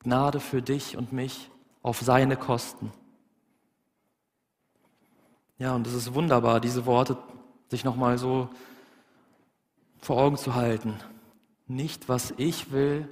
Gnade 0.00 0.40
für 0.40 0.62
dich 0.62 0.96
und 0.96 1.12
mich 1.12 1.50
auf 1.82 2.00
seine 2.00 2.36
Kosten. 2.36 2.90
Ja, 5.60 5.74
und 5.74 5.86
es 5.86 5.92
ist 5.92 6.14
wunderbar, 6.14 6.58
diese 6.58 6.86
Worte 6.86 7.18
sich 7.68 7.84
nochmal 7.84 8.16
so 8.16 8.48
vor 10.00 10.16
Augen 10.16 10.38
zu 10.38 10.54
halten. 10.54 10.94
Nicht, 11.68 12.08
was 12.08 12.32
ich 12.38 12.72
will, 12.72 13.06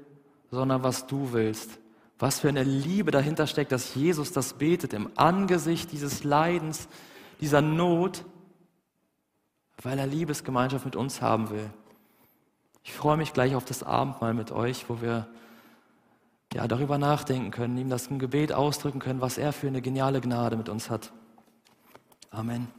sondern 0.51 0.83
was 0.83 1.07
du 1.07 1.35
willst. 1.35 1.79
Was 2.19 2.41
für 2.41 2.49
eine 2.49 2.63
Liebe 2.65 3.11
dahinter 3.11 3.47
steckt, 3.47 3.71
dass 3.71 3.95
Jesus 3.95 4.33
das 4.33 4.55
betet 4.55 4.95
im 4.95 5.11
Angesicht 5.17 5.93
dieses 5.93 6.25
Leidens, 6.25 6.89
dieser 7.43 7.61
Not, 7.61 8.25
weil 9.83 9.99
er 9.99 10.07
Liebesgemeinschaft 10.07 10.87
mit 10.87 10.97
uns 10.97 11.21
haben 11.21 11.51
will. 11.51 11.69
Ich 12.83 12.95
freue 12.95 13.19
mich 13.19 13.35
gleich 13.35 13.57
auf 13.57 13.67
das 13.67 13.83
Abendmahl 13.83 14.33
mit 14.33 14.53
euch, 14.53 14.89
wo 14.89 15.03
wir 15.03 15.29
ja, 16.55 16.67
darüber 16.67 16.97
nachdenken 16.97 17.51
können, 17.51 17.77
ihm 17.77 17.91
das 17.91 18.07
im 18.07 18.19
Gebet 18.19 18.55
ausdrücken 18.55 19.01
können, 19.01 19.21
was 19.21 19.37
er 19.37 19.53
für 19.53 19.67
eine 19.67 19.83
geniale 19.83 20.23
Gnade 20.23 20.57
mit 20.57 20.71
uns 20.71 20.89
hat. 20.89 21.13
Amen. 22.33 22.79